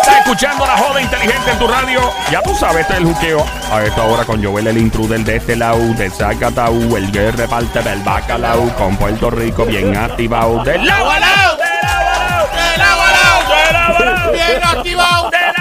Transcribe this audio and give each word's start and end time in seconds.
Estás 0.00 0.18
escuchando 0.18 0.66
la 0.66 0.76
joda 0.76 1.00
inteligente 1.00 1.50
en 1.52 1.58
tu 1.58 1.68
radio. 1.68 2.00
Ya 2.30 2.42
tú 2.42 2.54
sabes, 2.54 2.80
este 2.80 2.94
es 2.94 2.98
el 3.00 3.06
juqueo. 3.06 3.46
A 3.72 3.82
esta 3.84 4.02
hora 4.04 4.24
con 4.24 4.42
Joel 4.42 4.66
el 4.66 4.78
intruder 4.78 5.20
de 5.20 5.36
este 5.36 5.54
lado, 5.54 5.78
de 5.94 6.10
Zacatau, 6.10 6.96
el 6.96 7.12
que 7.12 7.30
reparte 7.30 7.80
del 7.82 8.00
bacalao, 8.02 8.74
con 8.76 8.96
Puerto 8.96 9.30
Rico 9.30 9.64
bien 9.64 9.96
activado. 9.96 10.64
Del 10.64 10.84
lado 10.86 11.10
a 11.10 11.20
lado, 11.20 11.56
del 11.56 11.68
lado 11.82 12.00
a 12.00 12.16
lado, 12.18 12.48
del 12.58 12.78
lado 12.78 13.02
a 13.02 13.08
a 13.08 14.04
lado, 14.04 14.32
bien 14.32 14.64
activado, 14.64 15.30
del 15.30 15.40
a. 15.40 15.57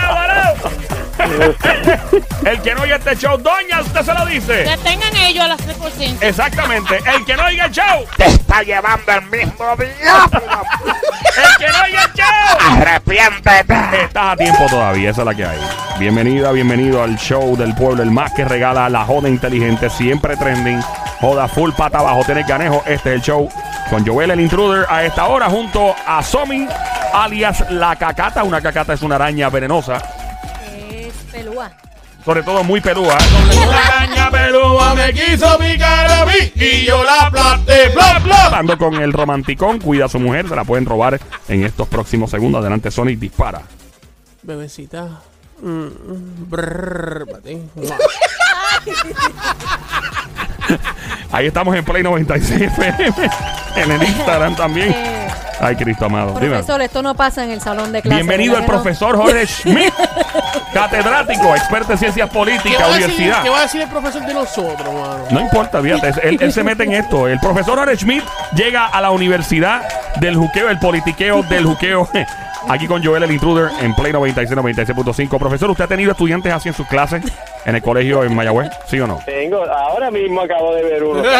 El 2.45 2.61
que 2.61 2.75
no 2.75 2.81
oiga 2.83 2.95
este 2.95 3.15
show, 3.17 3.37
doña, 3.37 3.81
usted 3.81 4.01
se 4.01 4.13
lo 4.13 4.25
dice. 4.25 4.63
Que 4.63 4.77
tengan 4.77 5.15
ellos 5.17 5.43
a 5.43 5.47
las 5.49 5.59
3%. 5.59 6.17
Exactamente. 6.21 6.99
El 7.05 7.25
que 7.25 7.35
no 7.35 7.45
oiga 7.45 7.65
el 7.65 7.71
show, 7.71 8.05
Te 8.15 8.25
está 8.25 8.63
llevando 8.63 9.11
el 9.11 9.21
mismo 9.23 9.75
diablo. 9.75 10.63
el 11.35 11.57
que 11.57 11.67
no 11.67 11.83
oiga 11.83 12.03
el 12.03 12.13
show. 12.13 12.71
Arrepiéntete. 12.77 14.03
Estás 14.03 14.33
a 14.33 14.35
tiempo 14.37 14.65
todavía, 14.69 15.09
esa 15.09 15.21
es 15.21 15.25
la 15.25 15.35
que 15.35 15.45
hay. 15.45 15.59
Bienvenida, 15.99 16.51
bienvenido 16.51 17.03
al 17.03 17.17
show 17.17 17.57
del 17.57 17.73
pueblo, 17.75 18.03
el 18.03 18.11
más 18.11 18.31
que 18.33 18.45
regala 18.45 18.89
la 18.89 19.03
joda 19.03 19.27
inteligente, 19.27 19.89
siempre 19.89 20.37
trending. 20.37 20.79
Joda 21.19 21.47
full 21.47 21.71
pata 21.71 21.99
abajo, 21.99 22.23
tiene 22.25 22.45
canejo. 22.45 22.83
Este 22.85 23.09
es 23.09 23.15
el 23.15 23.21
show 23.21 23.49
con 23.89 24.05
Joel 24.05 24.31
el 24.31 24.39
intruder 24.39 24.85
a 24.89 25.03
esta 25.03 25.25
hora 25.25 25.49
junto 25.49 25.95
a 26.05 26.21
Somi, 26.21 26.67
alias 27.13 27.69
la 27.71 27.95
cacata. 27.95 28.43
Una 28.43 28.61
cacata 28.61 28.93
es 28.93 29.01
una 29.01 29.15
araña 29.15 29.49
venenosa. 29.49 30.01
Sobre 32.27 32.43
todo 32.43 32.61
muy 32.61 32.81
pelúa. 32.81 33.17
Una 33.65 33.87
araña 33.87 34.29
pelúa 34.29 34.93
me 34.95 35.13
quiso 35.13 35.57
picar 35.57 36.11
a 36.11 36.25
mí 36.25 36.51
y 36.55 36.85
yo 36.85 37.01
la 37.01 37.27
aplasté. 37.27 37.87
Bla, 37.95 38.19
bla. 38.19 38.47
Ando 38.47 38.77
con 38.77 38.95
el 38.95 39.13
romanticón, 39.13 39.79
cuida 39.79 40.07
a 40.07 40.09
su 40.09 40.19
mujer, 40.19 40.49
se 40.49 40.53
la 40.53 40.65
pueden 40.65 40.85
robar 40.85 41.21
en 41.47 41.63
estos 41.63 41.87
próximos 41.87 42.29
segundos. 42.29 42.59
Adelante, 42.59 42.91
Sonic, 42.91 43.17
dispara. 43.17 43.61
Bebecita. 44.43 45.21
Mm, 45.61 45.87
brrr. 46.49 47.25
Ahí 51.31 51.47
estamos 51.47 51.73
en 51.77 51.85
Play 51.85 52.03
96 52.03 52.61
FM, 52.61 53.13
en 53.77 53.91
el 53.91 54.03
Instagram 54.03 54.53
también. 54.57 55.16
Ay, 55.59 55.75
Cristo 55.75 56.05
amado. 56.05 56.33
Dime. 56.39 56.49
profesor, 56.49 56.81
esto 56.81 57.01
no 57.01 57.15
pasa 57.15 57.43
en 57.43 57.51
el 57.51 57.61
salón 57.61 57.91
de 57.91 58.01
clase. 58.01 58.15
Bienvenido 58.15 58.57
el 58.57 58.65
profesor 58.65 59.15
Jorge 59.15 59.47
Schmidt, 59.47 59.93
catedrático, 60.73 61.55
experto 61.55 61.93
en 61.93 61.97
ciencias 61.97 62.29
¿Qué 62.29 62.33
políticas, 62.33 62.81
va, 62.81 62.87
decir, 62.87 63.05
universidad. 63.05 63.43
¿Qué 63.43 63.49
va 63.49 63.59
a 63.59 63.61
decir 63.63 63.81
el 63.81 63.89
profesor 63.89 64.25
de 64.25 64.33
nosotros, 64.33 64.93
mano? 64.93 65.23
No 65.31 65.41
importa, 65.41 65.81
fíjate, 65.81 66.13
él, 66.27 66.37
él 66.39 66.53
se 66.53 66.63
mete 66.63 66.83
en 66.83 66.93
esto. 66.93 67.27
El 67.27 67.39
profesor 67.39 67.77
Jorge 67.77 67.97
Schmidt 67.97 68.23
llega 68.55 68.85
a 68.85 69.01
la 69.01 69.11
universidad 69.11 69.81
del 70.19 70.35
juqueo, 70.35 70.69
el 70.69 70.79
politiqueo 70.79 71.43
del 71.43 71.65
juqueo. 71.65 72.07
Aquí 72.69 72.85
con 72.85 73.03
Joel 73.03 73.23
el 73.23 73.31
Intruder 73.31 73.69
en 73.81 73.95
Play 73.95 74.11
96, 74.11 74.57
96.5. 74.57 75.39
Profesor, 75.39 75.69
¿usted 75.69 75.85
ha 75.85 75.87
tenido 75.87 76.11
estudiantes 76.11 76.51
así 76.51 76.67
en 76.67 76.75
sus 76.75 76.85
clases 76.87 77.23
en 77.65 77.75
el 77.75 77.81
colegio 77.81 78.25
en 78.25 78.35
Mayagüez? 78.35 78.69
¿Sí 78.87 78.99
o 78.99 79.07
no? 79.07 79.21
Tengo, 79.25 79.63
ahora 79.63 80.11
mismo 80.11 80.41
acabo 80.41 80.75
de 80.75 80.83
ver 80.83 81.03
uno. 81.03 81.23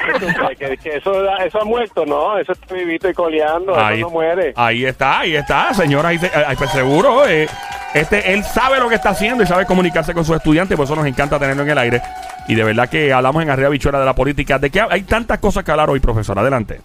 que, 0.58 0.76
que 0.76 0.96
eso, 0.96 1.12
eso 1.38 1.60
ha 1.60 1.64
muerto, 1.64 2.04
no, 2.06 2.38
eso 2.38 2.52
está 2.52 2.74
vivito 2.74 3.08
y 3.08 3.14
coleando, 3.14 3.78
Ahí, 3.78 3.98
eso 3.98 4.06
no 4.06 4.12
muere. 4.12 4.52
ahí 4.56 4.84
está, 4.84 5.20
ahí 5.20 5.36
está, 5.36 5.72
señora. 5.74 6.08
Ahí, 6.10 6.18
se- 6.18 6.30
ahí, 6.34 6.56
pues 6.56 6.70
seguro. 6.70 7.26
eh, 7.26 7.48
este, 7.94 8.32
él 8.32 8.44
sabe 8.44 8.78
lo 8.78 8.88
que 8.88 8.94
está 8.94 9.10
haciendo 9.10 9.42
y 9.42 9.46
sabe 9.46 9.66
comunicarse 9.66 10.14
con 10.14 10.24
sus 10.24 10.36
estudiantes, 10.36 10.76
por 10.76 10.84
eso 10.84 10.94
nos 10.96 11.06
encanta 11.06 11.38
tenerlo 11.38 11.62
en 11.64 11.70
el 11.70 11.78
aire. 11.78 12.02
Y 12.48 12.54
de 12.54 12.64
verdad 12.64 12.88
que 12.88 13.12
hablamos 13.12 13.42
en 13.42 13.50
Arriba 13.50 13.68
Bichuela 13.68 13.98
de 14.00 14.06
la 14.06 14.14
política. 14.14 14.58
De 14.58 14.70
que 14.70 14.80
hay 14.80 15.02
tantas 15.02 15.38
cosas 15.38 15.62
que 15.64 15.70
hablar 15.70 15.90
hoy, 15.90 16.00
profesor. 16.00 16.38
Adelante. 16.38 16.80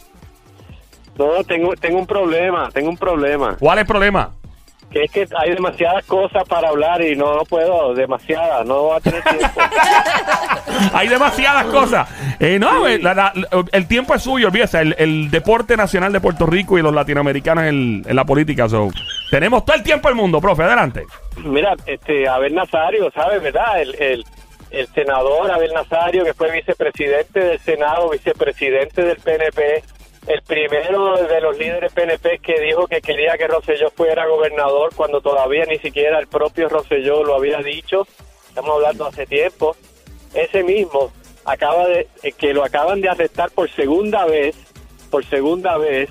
No, 1.17 1.43
tengo, 1.45 1.73
tengo 1.75 1.97
un 1.99 2.05
problema, 2.07 2.69
tengo 2.73 2.89
un 2.89 2.97
problema. 2.97 3.55
¿Cuál 3.59 3.77
es 3.79 3.81
el 3.83 3.87
problema? 3.87 4.31
Que 4.91 5.03
es 5.03 5.11
que 5.11 5.27
hay 5.37 5.51
demasiadas 5.53 6.05
cosas 6.05 6.47
para 6.47 6.69
hablar 6.69 7.01
y 7.01 7.15
no, 7.17 7.35
no 7.35 7.43
puedo, 7.43 7.93
demasiadas, 7.93 8.65
no 8.65 8.83
voy 8.83 8.97
a 8.97 8.99
tener 9.01 9.21
tiempo. 9.23 9.59
Hay 10.93 11.07
demasiadas 11.07 11.65
cosas. 11.65 12.07
Eh, 12.39 12.57
no, 12.59 12.87
eh, 12.87 12.99
la- 12.99 13.13
la- 13.13 13.33
el 13.71 13.87
tiempo 13.87 14.13
es 14.13 14.21
suyo, 14.23 14.47
olvídese. 14.47 14.79
El, 14.79 14.95
el 14.97 15.31
deporte 15.31 15.75
nacional 15.77 16.11
de 16.13 16.19
Puerto 16.21 16.45
Rico 16.45 16.77
y 16.77 16.81
los 16.81 16.93
latinoamericanos 16.93 17.63
en, 17.65 18.03
en 18.05 18.15
la 18.15 18.23
política. 18.25 18.67
So, 18.69 18.89
tenemos 19.31 19.65
todo 19.65 19.75
el 19.75 19.83
tiempo 19.83 20.07
del 20.07 20.15
mundo, 20.15 20.39
profe. 20.41 20.63
Adelante. 20.63 21.05
Mira, 21.37 21.73
este, 21.85 22.27
Abel 22.27 22.53
Nazario, 22.55 23.09
¿sabes, 23.11 23.41
verdad? 23.41 23.81
El, 23.81 23.95
el, 24.01 24.25
el 24.71 24.87
senador 24.87 25.49
Abel 25.51 25.71
Nazario, 25.73 26.23
que 26.23 26.33
fue 26.33 26.51
vicepresidente 26.51 27.39
del 27.39 27.59
Senado, 27.59 28.09
vicepresidente 28.09 29.01
del 29.03 29.17
PNP, 29.17 29.83
el 30.27 30.41
primero 30.41 31.15
de 31.17 31.41
los 31.41 31.57
líderes 31.57 31.93
PNP 31.93 32.39
que 32.39 32.59
dijo 32.59 32.87
que 32.87 33.01
quería 33.01 33.37
que 33.37 33.47
Rosselló 33.47 33.89
fuera 33.91 34.25
gobernador 34.27 34.91
cuando 34.95 35.21
todavía 35.21 35.65
ni 35.65 35.77
siquiera 35.77 36.19
el 36.19 36.27
propio 36.27 36.67
Rosselló 36.69 37.23
lo 37.23 37.35
había 37.35 37.59
dicho. 37.59 38.07
Estamos 38.49 38.71
hablando 38.75 39.05
hace 39.05 39.25
tiempo. 39.27 39.75
Ese 40.33 40.63
mismo 40.63 41.11
acaba 41.45 41.87
de 41.87 42.07
eh, 42.23 42.31
que 42.31 42.53
lo 42.53 42.63
acaban 42.63 43.01
de 43.01 43.09
arrestar 43.09 43.51
por 43.51 43.69
segunda 43.69 44.25
vez, 44.25 44.55
por 45.11 45.23
segunda 45.25 45.77
vez 45.77 46.09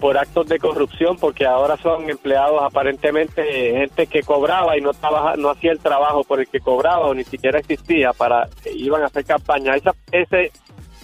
por 0.00 0.18
actos 0.18 0.48
de 0.48 0.58
corrupción 0.58 1.16
porque 1.16 1.46
ahora 1.46 1.76
son 1.76 2.10
empleados 2.10 2.60
aparentemente 2.60 3.42
eh, 3.70 3.78
gente 3.78 4.08
que 4.08 4.24
cobraba 4.24 4.76
y 4.76 4.80
no 4.80 4.92
trabaja, 4.92 5.36
no 5.36 5.48
hacía 5.50 5.70
el 5.70 5.78
trabajo 5.78 6.24
por 6.24 6.40
el 6.40 6.48
que 6.48 6.58
cobraba 6.58 7.06
o 7.06 7.14
ni 7.14 7.22
siquiera 7.22 7.60
existía 7.60 8.12
para 8.12 8.48
eh, 8.64 8.72
iban 8.74 9.02
a 9.04 9.06
hacer 9.06 9.24
campaña 9.24 9.76
Esa- 9.76 9.94
ese 10.10 10.50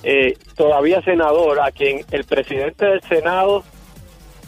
eh, 0.02 0.36
todavía 0.56 1.02
senador 1.02 1.60
a 1.60 1.70
quien 1.72 2.04
el 2.10 2.24
presidente 2.24 2.86
del 2.86 3.00
senado 3.02 3.64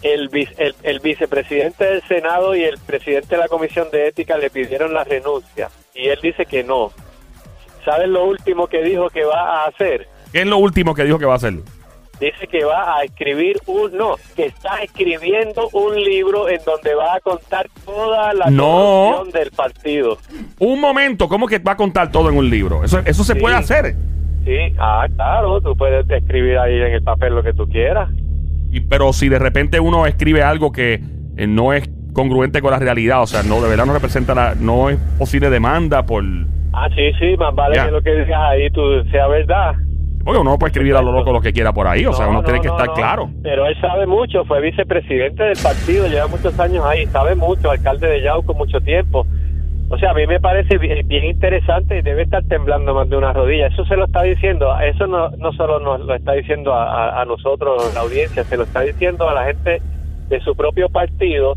el, 0.03 0.29
vice- 0.31 0.55
el, 0.59 0.75
el 0.83 1.01
vicepresidente 1.01 1.85
del 1.85 2.03
senado 2.09 2.55
y 2.57 2.63
el 2.65 2.79
presidente 2.79 3.35
de 3.35 3.39
la 3.43 3.49
comisión 3.49 3.89
de 3.91 4.09
ética 4.09 4.39
le 4.39 4.49
pidieron 4.51 4.95
la 4.95 5.05
renuncia 5.05 5.69
y 5.95 6.09
él 6.09 6.19
dice 6.23 6.47
que 6.47 6.63
no 6.65 6.93
¿sabes 7.85 8.09
lo 8.09 8.25
último 8.25 8.67
que 8.67 8.83
dijo 8.83 9.09
que 9.11 9.25
va 9.25 9.65
a 9.65 9.67
hacer? 9.69 10.07
¿Qué 10.33 10.41
es 10.43 10.47
lo 10.47 10.59
último 10.59 10.95
que 10.95 11.05
dijo 11.05 11.19
que 11.19 11.27
va 11.27 11.35
a 11.35 11.37
hacer? 11.37 11.55
dice 12.21 12.47
que 12.49 12.65
va 12.65 12.99
a 12.99 13.03
escribir 13.03 13.59
un 13.65 13.97
no 13.97 14.17
que 14.37 14.45
está 14.47 14.83
escribiendo 14.83 15.71
un 15.73 15.95
libro 15.99 16.51
en 16.51 16.63
donde 16.65 16.95
va 16.95 17.15
a 17.15 17.21
contar 17.21 17.67
toda 17.87 18.35
la 18.35 18.51
No. 18.51 19.25
del 19.33 19.51
partido 19.51 20.19
Un 20.59 20.81
momento, 20.81 21.29
¿cómo 21.29 21.47
que 21.47 21.59
va 21.59 21.73
a 21.73 21.77
contar 21.77 22.13
todo 22.13 22.29
en 22.29 22.37
un 22.37 22.49
libro? 22.51 22.85
Eso, 22.85 22.99
eso 23.07 23.25
se 23.25 23.33
Sí. 23.33 23.39
puede 23.41 23.57
hacer. 23.57 23.95
Sí 24.45 24.75
ah 24.79 25.07
claro 25.15 25.61
tú 25.61 25.77
puedes 25.77 26.09
escribir 26.11 26.59
ahí 26.59 26.75
en 26.77 26.93
el 26.95 27.03
papel 27.03 27.35
lo 27.35 27.43
que 27.43 27.53
tú 27.53 27.69
quieras 27.69 28.09
Y, 28.71 28.81
pero 28.81 29.13
si 29.13 29.29
de 29.29 29.39
repente 29.39 29.81
uno 29.81 30.07
escribe 30.07 30.43
algo 30.43 30.73
que 30.73 31.01
eh, 31.37 31.47
no 31.47 31.73
es 31.73 31.89
congruente 32.13 32.61
con 32.61 32.73
la 32.73 32.79
realidad, 32.79 33.23
o 33.23 33.27
sea, 33.27 33.43
no 33.45 33.61
de 33.61 33.69
verdad 33.69 33.87
no 33.87 33.93
representa 33.93 34.35
la, 34.35 34.55
no 34.59 34.91
es 34.91 34.99
posible 35.19 35.49
demanda 35.51 36.05
por 36.05 36.25
ah 36.73 36.89
sí 36.95 37.13
sí 37.19 37.37
más 37.37 37.55
vale 37.55 37.77
Ya. 37.77 37.87
que 37.87 37.91
lo 37.93 38.03
que 38.03 38.11
digas 38.15 38.41
ahí 38.41 38.71
tú 38.71 38.81
sea 39.11 39.27
verdad 39.29 39.75
porque 40.23 40.39
uno 40.39 40.51
no 40.51 40.59
puede 40.59 40.71
escribir 40.71 40.95
a 40.97 41.01
lo 41.03 41.13
loco 41.13 41.33
lo 41.33 41.41
que 41.41 41.51
quiera 41.51 41.73
por 41.73 41.87
ahí, 41.87 42.05
o 42.05 42.13
sea, 42.13 42.27
No, 42.27 42.33
uno 42.33 42.41
no, 42.41 42.45
tiene 42.45 42.61
que 42.61 42.69
no, 42.69 42.77
estar 42.79 42.93
claro. 42.95 43.31
Pero 43.43 43.65
él 43.67 43.75
sabe 43.81 44.07
mucho, 44.07 44.45
fue 44.45 44.61
vicepresidente 44.61 45.43
del 45.43 45.57
partido, 45.63 46.07
lleva 46.09 46.27
muchos 46.27 46.61
años 46.61 46.85
ahí, 46.85 47.07
sabe 47.07 47.35
mucho, 47.35 47.71
alcalde 47.71 48.07
de 48.07 48.23
Yauco 48.23 48.53
mucho 48.53 48.83
tiempo. 48.83 49.27
O 49.93 49.99
sea, 49.99 50.13
a 50.13 50.15
mí 50.15 50.25
me 50.27 50.39
parece 50.39 50.79
bien, 50.79 51.07
bien 51.09 51.25
interesante 51.25 51.99
y 51.99 52.03
debe 52.03 52.23
estar 52.23 52.45
temblando 52.45 52.95
más 52.95 53.09
de 53.11 53.17
una 53.17 53.33
rodilla. 53.33 53.67
Eso 53.67 53.85
se 53.87 53.97
lo 53.97 54.05
está 54.05 54.23
diciendo, 54.23 54.73
eso 54.81 55.07
no, 55.09 55.31
no 55.31 55.53
solo 55.53 55.81
nos 55.81 56.01
lo 56.01 56.15
está 56.15 56.33
diciendo 56.33 56.73
a, 56.73 56.85
a- 57.19 57.23
a 57.23 57.25
nosotros, 57.25 57.93
la 57.93 58.01
audiencia, 58.01 58.45
se 58.45 58.57
lo 58.57 58.63
está 58.63 58.83
diciendo 58.83 59.29
a 59.29 59.35
la 59.35 59.45
gente 59.47 59.83
de 60.29 60.41
su 60.43 60.55
propio 60.55 60.89
partido 60.89 61.55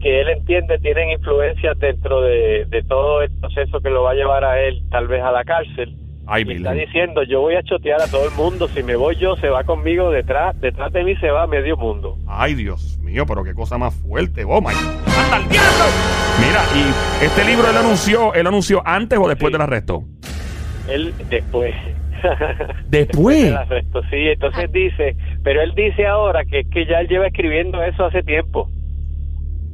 que 0.00 0.20
él 0.20 0.28
entiende 0.30 0.78
tienen 0.80 1.10
influencias 1.10 1.78
dentro 1.78 2.20
de, 2.22 2.64
de 2.66 2.82
todo 2.82 3.22
el 3.22 3.30
proceso 3.40 3.80
que 3.80 3.88
lo 3.90 4.02
va 4.02 4.10
a 4.10 4.14
llevar 4.14 4.44
a 4.44 4.60
él 4.60 4.82
tal 4.90 5.06
vez 5.06 5.22
a 5.22 5.30
la 5.30 5.44
cárcel. 5.44 5.94
Ay, 6.28 6.44
Y 6.48 6.52
está 6.54 6.72
diciendo, 6.72 7.22
yo 7.22 7.40
voy 7.40 7.54
a 7.54 7.62
chotear 7.62 8.02
a 8.02 8.08
todo 8.08 8.24
el 8.28 8.34
mundo, 8.34 8.66
si 8.68 8.82
me 8.82 8.96
voy 8.96 9.14
yo, 9.16 9.36
se 9.36 9.48
va 9.48 9.62
conmigo 9.64 10.10
detrás, 10.10 10.58
detrás 10.60 10.92
de 10.92 11.04
mí 11.04 11.14
se 11.16 11.30
va 11.30 11.46
medio 11.46 11.76
mundo. 11.76 12.18
Ay, 12.26 12.54
Dios 12.54 12.98
mío, 13.00 13.24
pero 13.26 13.44
qué 13.44 13.54
cosa 13.54 13.78
más 13.78 13.94
fuerte. 13.94 14.44
Oh 14.44 14.60
my. 14.60 14.68
¡Anda 14.74 15.36
el 15.36 15.48
diablo! 15.48 15.84
Mira, 16.40 16.62
y 16.74 17.24
este 17.24 17.44
libro 17.44 17.70
él 17.70 17.76
anunció, 17.76 18.34
él 18.34 18.46
anunció 18.46 18.82
antes 18.84 19.18
o 19.18 19.28
después 19.28 19.50
Sí. 19.50 19.52
del 19.52 19.60
arresto. 19.62 20.02
Él 20.88 21.14
después. 21.30 21.74
Después. 22.88 23.44
del 23.44 23.56
arresto, 23.56 24.02
sí, 24.10 24.16
entonces 24.28 24.70
dice, 24.72 25.16
pero 25.44 25.60
él 25.62 25.72
dice 25.76 26.06
ahora 26.06 26.44
que 26.44 26.60
es 26.60 26.66
que 26.70 26.86
ya 26.86 27.00
él 27.00 27.08
lleva 27.08 27.26
escribiendo 27.28 27.82
eso 27.82 28.04
hace 28.04 28.22
tiempo. 28.22 28.68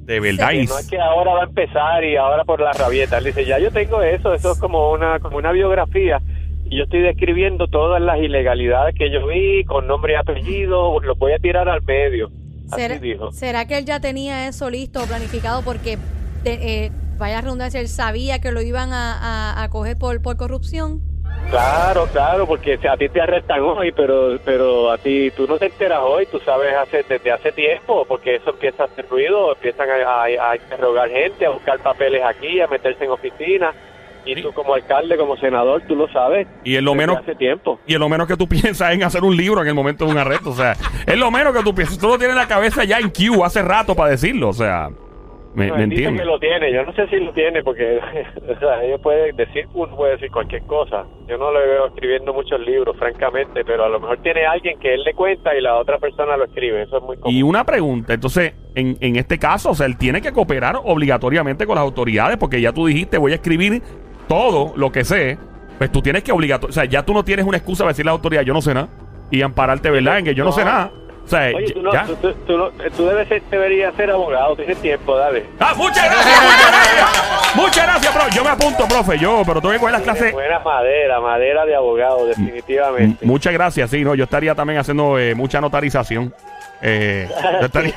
De 0.05 0.19
verdad. 0.21 0.51
No 0.53 0.79
es 0.79 0.89
que 0.91 0.99
ahora 1.01 1.33
va 1.35 1.41
a 1.43 1.45
empezar 1.45 2.05
y 2.05 2.17
ahora 2.17 2.45
por 2.45 2.61
la 2.61 2.73
rabieta. 2.73 3.19
Él 3.19 3.25
dice, 3.25 3.45
ya 3.47 3.59
yo 3.61 3.71
tengo 3.71 4.03
eso, 4.03 4.35
eso 4.35 4.53
es 4.53 4.59
como 4.59 4.91
una, 4.91 5.21
como 5.21 5.37
una 5.37 5.53
biografía. 5.53 6.21
Y 6.73 6.79
yo 6.79 6.85
estoy 6.85 7.03
describiendo 7.03 7.67
todas 7.67 8.01
las 8.01 8.19
ilegalidades 8.19 8.95
que 8.95 9.11
yo 9.11 9.27
vi, 9.27 9.63
con 9.65 9.87
nombre 9.87 10.15
y 10.15 10.17
apellido, 10.17 10.99
los 11.01 11.19
voy 11.19 11.35
a 11.35 11.39
tirar 11.39 11.69
al 11.69 11.83
medio. 11.83 12.31
Así 12.71 12.81
¿Será, 12.81 12.99
dijo. 12.99 13.31
será 13.31 13.67
que 13.67 13.77
él 13.77 13.85
ya 13.85 14.01
tenía 14.01 14.49
eso 14.49 14.71
listo, 14.71 15.07
planificado? 15.07 15.63
Porque, 15.65 15.99
te- 16.43 16.85
eh, 16.87 16.91
vaya 17.19 17.43
redundancia, 17.43 17.79
él 17.79 17.89
sabía 17.89 18.39
que 18.39 18.53
lo 18.53 18.63
iban 18.63 18.91
a, 18.95 19.19
a- 19.53 19.63
a 19.65 19.69
coger 19.69 19.99
por, 19.99 20.23
por 20.23 20.39
corrupción. 20.39 21.03
Claro, 21.51 22.07
claro, 22.07 22.47
porque 22.47 22.79
a 22.89 22.97
ti 22.97 23.07
te 23.11 23.21
arrestan 23.21 23.61
hoy, 23.61 23.93
pero 23.93 24.39
pero 24.43 24.91
a 24.91 24.97
ti 24.97 25.31
tú 25.37 25.47
no 25.47 25.59
te 25.59 25.67
enteras 25.67 26.01
hoy, 26.03 26.25
tú 26.25 26.39
sabes 26.39 26.75
hace, 26.75 27.05
desde 27.07 27.33
hace 27.33 27.53
tiempo, 27.53 28.07
porque 28.07 28.37
eso 28.37 28.49
empieza 28.49 28.85
a 28.85 28.87
hacer 28.87 29.07
ruido, 29.11 29.53
empiezan 29.53 29.91
a, 29.91 30.23
a- 30.23 30.51
a 30.53 30.57
interrogar 30.57 31.11
gente, 31.11 31.45
a 31.45 31.51
buscar 31.51 31.79
papeles 31.81 32.23
aquí, 32.25 32.63
a 32.63 32.67
meterse 32.67 33.05
en 33.05 33.11
oficinas, 33.11 33.75
y 34.25 34.41
tú 34.43 34.53
como 34.53 34.75
alcalde, 34.75 35.17
como 35.17 35.37
senador, 35.37 35.83
tú 35.89 35.97
lo 35.97 36.09
sabes. 36.13 36.47
Y 36.65 36.77
es 36.77 36.83
lo 36.83 36.95
menos- 36.95 37.19
hace 37.19 37.35
tiempo. 37.35 37.81
Y 37.87 37.95
es 37.95 38.01
lo 38.01 38.09
menos 38.09 38.27
que 38.27 38.37
tú 38.37 38.49
piensas 38.49 38.93
en 38.95 39.03
hacer 39.03 39.23
un 39.25 39.37
libro 39.37 39.61
en 39.63 39.69
el 39.69 39.75
momento 39.75 40.05
de 40.07 40.13
un 40.13 40.19
arresto. 40.19 40.51
O 40.51 40.55
sea, 40.55 40.73
es 41.07 41.19
lo 41.19 41.31
menos 41.31 41.55
que 41.57 41.63
tú 41.63 41.75
piensas. 41.75 41.99
Tú 41.99 42.09
lo 42.09 42.19
tienes 42.19 42.35
en 42.37 42.43
la 42.43 42.49
cabeza 42.49 42.85
ya 42.85 42.99
en 42.99 43.11
Q 43.11 43.45
hace 43.45 43.63
rato 43.63 43.95
para 43.95 44.11
decirlo. 44.11 44.49
O 44.49 44.53
sea, 44.53 44.89
me, 45.55 45.67
No, 45.69 45.77
me 45.77 45.85
entiendes. 45.85 46.23
que 46.23 46.27
lo 46.27 46.39
tiene, 46.39 46.73
yo 46.73 46.83
no 46.83 46.95
sé 46.95 47.07
si 47.09 47.17
lo 47.17 47.31
tiene, 47.35 47.63
porque 47.63 47.99
o 48.57 48.59
sea, 48.59 48.83
ellos 48.85 49.01
pueden 49.03 49.37
decir, 49.37 49.67
uno 49.75 49.95
puede 49.95 50.13
decir 50.13 50.31
cualquier 50.31 50.63
cosa. 50.63 51.05
Yo 51.29 51.37
no 51.37 51.53
le 51.53 51.61
veo 51.61 51.87
escribiendo 51.89 52.33
muchos 52.33 52.59
libros, 52.61 52.97
francamente, 52.97 53.63
pero 53.65 53.85
a 53.85 53.89
lo 53.91 54.01
mejor 54.01 54.17
tiene 54.23 54.47
alguien 54.47 54.79
que 54.81 54.95
él 54.95 55.03
le 55.05 55.13
cuenta 55.13 55.55
y 55.55 55.61
la 55.61 55.77
otra 55.77 55.99
persona 55.99 56.39
lo 56.39 56.45
escribe. 56.47 56.83
Eso 56.85 56.97
es 56.97 57.03
muy 57.03 57.17
común. 57.19 57.35
Y 57.37 57.43
una 57.43 57.65
pregunta, 57.65 58.15
entonces, 58.15 58.55
en, 58.75 58.97
en 59.01 59.17
este 59.17 59.39
caso, 59.39 59.71
o 59.71 59.75
sea, 59.75 59.85
él 59.85 59.99
tiene 59.99 60.23
que 60.23 60.33
cooperar 60.33 60.77
obligatoriamente 60.83 61.67
con 61.67 61.75
las 61.75 61.83
autoridades, 61.85 62.39
porque 62.39 62.59
ya 62.61 62.73
tú 62.73 62.87
dijiste, 62.87 63.19
voy 63.19 63.33
a 63.33 63.35
escribir 63.35 63.83
todo 64.33 64.73
lo 64.77 64.91
que 64.91 65.05
sé, 65.05 65.37
pues 65.77 65.93
tú 65.93 66.01
tienes 66.01 66.23
que 66.23 66.33
obligatoriamente, 66.33 66.71
o 66.79 66.83
sea, 66.83 66.85
ya 66.91 67.03
tú 67.05 67.13
no 67.13 67.23
tienes 67.23 67.45
una 67.45 67.59
excusa 67.59 67.85
para 67.85 67.91
decirle 67.93 68.09
a 68.09 68.13
la 68.13 68.17
autoridad, 68.17 68.43
yo 68.43 68.55
no 68.55 68.63
sé 68.63 68.73
nada, 68.73 68.89
y 69.31 69.43
ampararte, 69.43 69.91
¿verdad? 69.91 70.19
En 70.21 70.25
que 70.25 70.35
yo 70.35 70.43
no, 70.45 70.53
sé 70.53 70.65
nada. 70.65 70.91
O 71.25 71.29
sea, 71.29 71.51
Oye, 71.55 71.71
tú, 71.73 71.83
no, 71.83 71.93
ya. 71.93 72.05
tú, 72.07 72.17
tú- 72.17 72.33
tú 72.47 72.57
no- 72.59 72.71
tú 72.97 73.05
debes 73.07 73.29
ser, 73.29 73.43
deberías 73.51 73.95
ser 73.95 74.11
abogado, 74.11 74.57
tienes 74.57 74.79
tiempo, 74.79 75.17
dale. 75.17 75.45
Ah, 75.61 75.75
muchas 75.77 76.05
gracias, 76.05 76.43
muchas 76.43 76.71
gracias. 76.73 77.55
Muchas 77.57 77.85
gracias, 77.87 78.15
bro. 78.15 78.25
Yo 78.35 78.43
me 78.45 78.51
apunto, 78.51 78.89
profe, 78.89 79.19
yo, 79.19 79.43
pero 79.47 79.61
tengo 79.61 79.73
que 79.73 79.79
coger 79.79 79.93
las 79.93 80.03
clases. 80.03 80.33
buena 80.33 80.59
madera, 80.61 81.21
madera 81.21 81.65
de 81.67 81.75
abogado, 81.77 82.27
definitivamente. 82.27 83.19
M- 83.23 83.31
Muchas 83.33 83.53
gracias, 83.53 83.91
sí, 83.91 84.03
no, 84.03 84.15
yo 84.15 84.25
estaría 84.25 84.55
también 84.55 84.79
haciendo 84.81 85.19
eh, 85.19 85.35
mucha 85.35 85.61
notarización. 85.61 86.35
Eh, 86.85 87.29
yo 87.61 87.67
estaría- 87.67 87.95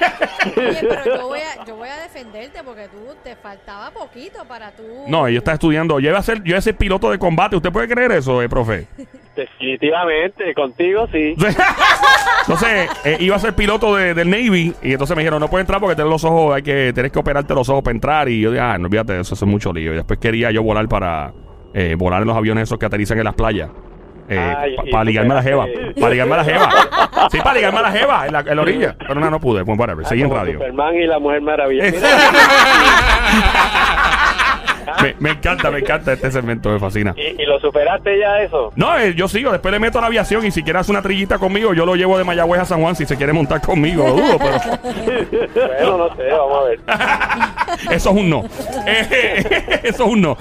Oye, 0.56 0.78
pero 0.88 1.06
yo 1.18 1.28
voy, 1.28 1.40
a, 1.40 1.66
yo 1.66 1.76
voy 1.76 1.90
a 1.90 1.98
defenderte 2.04 2.64
porque 2.64 2.88
tú 2.88 3.16
te 3.24 3.36
faltaba 3.36 3.90
poquito 3.92 4.46
para 4.48 4.72
tú. 4.72 4.84
no, 5.08 5.28
yo 5.28 5.40
estaba 5.40 5.56
estudiando, 5.56 6.00
yo 6.00 6.10
iba 6.10 6.20
a 6.20 6.24
ser, 6.24 6.38
yo 6.44 6.50
iba 6.50 6.60
a 6.60 6.62
ser 6.62 6.76
piloto 6.76 7.10
de 7.10 7.18
combate. 7.18 7.56
¿Usted 7.56 7.72
puede 7.72 7.88
creer 7.88 8.12
eso, 8.12 8.42
eh, 8.44 8.48
profe? 8.50 8.88
Definitivamente, 9.36 10.54
contigo 10.54 11.08
sí. 11.12 11.36
entonces, 12.42 12.90
eh, 13.04 13.18
iba 13.20 13.36
a 13.36 13.40
ser 13.40 13.54
piloto 13.56 13.96
de- 13.96 14.14
del 14.14 14.30
Navy 14.30 14.74
y 14.82 14.92
entonces 14.94 15.16
me 15.16 15.24
dijeron, 15.24 15.40
no 15.40 15.50
puede 15.50 15.62
entrar 15.62 15.80
porque 15.80 15.96
tienes 15.96 16.12
los 16.12 16.24
ojos, 16.24 16.56
hay 16.56 16.62
que, 16.62 16.92
tienes 16.94 17.12
que 17.12 17.20
operarte 17.20 17.54
los 17.54 17.68
ojos 17.70 17.84
para 17.84 17.96
entrar. 17.96 18.30
Y 18.30 18.42
yo 18.42 18.52
dije, 18.52 18.62
ah, 18.62 18.78
no 18.78 18.86
olvídate 18.86 19.14
de 19.14 19.22
eso, 19.22 19.34
eso 19.36 19.46
es 19.46 19.52
mucho 19.52 19.74
lío. 19.74 19.94
Y 19.94 19.96
después 19.96 20.20
quería 20.20 20.52
yo 20.52 20.62
volar 20.64 20.88
para, 20.88 21.34
eh, 21.74 21.96
volar 21.98 22.22
en 22.22 22.28
los 22.28 22.38
aviones 22.38 22.64
esos 22.64 22.78
que 22.78 22.86
aterrizan 22.86 23.18
en 23.18 23.24
las 23.26 23.34
playas. 23.36 23.70
Eh, 24.28 24.56
Ay, 24.58 24.76
para 24.92 25.04
ligarme 25.04 25.34
a 25.34 25.36
la 25.36 25.44
jeva. 25.44 25.66
Para 26.00 26.10
ligarme 26.12 26.34
a 26.34 26.38
la 26.38 26.44
jeva. 26.44 26.70
Sí, 27.32 27.38
para 27.38 27.54
ligarme 27.54 27.80
a 27.80 27.82
la 27.84 27.92
jeva 27.92 28.26
en 28.28 28.34
la, 28.34 28.40
en 28.40 28.56
la 28.56 28.62
orilla. 28.62 28.96
Pero 28.98 29.20
no, 29.20 29.30
no 29.30 29.40
pude. 29.40 29.64
Pues 29.64 29.80
whatever, 29.80 30.06
seguí 30.06 30.24
en 30.24 30.32
radio. 30.32 30.54
Superman 30.54 30.96
y 30.96 31.06
la 31.06 31.20
Mujer 31.20 31.42
Maravilla. 31.42 31.86
Me, 35.02 35.16
me 35.20 35.30
encanta, 35.32 35.72
me 35.72 35.80
encanta 35.80 36.14
este 36.14 36.32
segmento, 36.32 36.70
me 36.70 36.80
fascina. 36.80 37.14
¿Y, 37.18 37.42
y 37.42 37.46
lo 37.46 37.60
superaste 37.60 38.20
ya 38.20 38.42
eso? 38.42 38.72
No, 38.76 38.98
eh, 38.98 39.14
yo 39.16 39.28
sigo, 39.28 39.52
después 39.52 39.72
le 39.72 39.80
meto 39.80 39.98
a 39.98 40.02
la 40.02 40.08
aviación 40.08 40.46
y 40.46 40.52
si 40.52 40.64
quiere 40.64 40.80
hacer 40.80 40.94
una 40.94 41.02
trillita 41.02 41.38
conmigo, 41.38 41.74
yo 41.74 41.86
lo 41.86 41.96
llevo 41.96 42.18
de 42.18 42.24
Mayagüez 42.24 42.62
a 42.62 42.66
San 42.66 42.82
Juan 42.82 42.96
si 42.96 43.06
se 43.06 43.18
quiere 43.18 43.34
montar 43.34 43.62
conmigo, 43.62 44.08
lo 44.08 44.14
dudo, 44.14 44.38
pero 44.38 44.60
bueno, 45.82 45.98
no 45.98 46.16
sé, 46.16 46.24
vamos 46.30 46.60
a 46.60 46.64
ver. 46.64 46.80
eso 47.92 48.10
es 48.10 48.16
un 48.16 48.30
no. 48.30 48.46
Eh, 48.88 49.82
eso 49.84 50.04
es 50.06 50.10
un 50.10 50.22
no. 50.22 50.38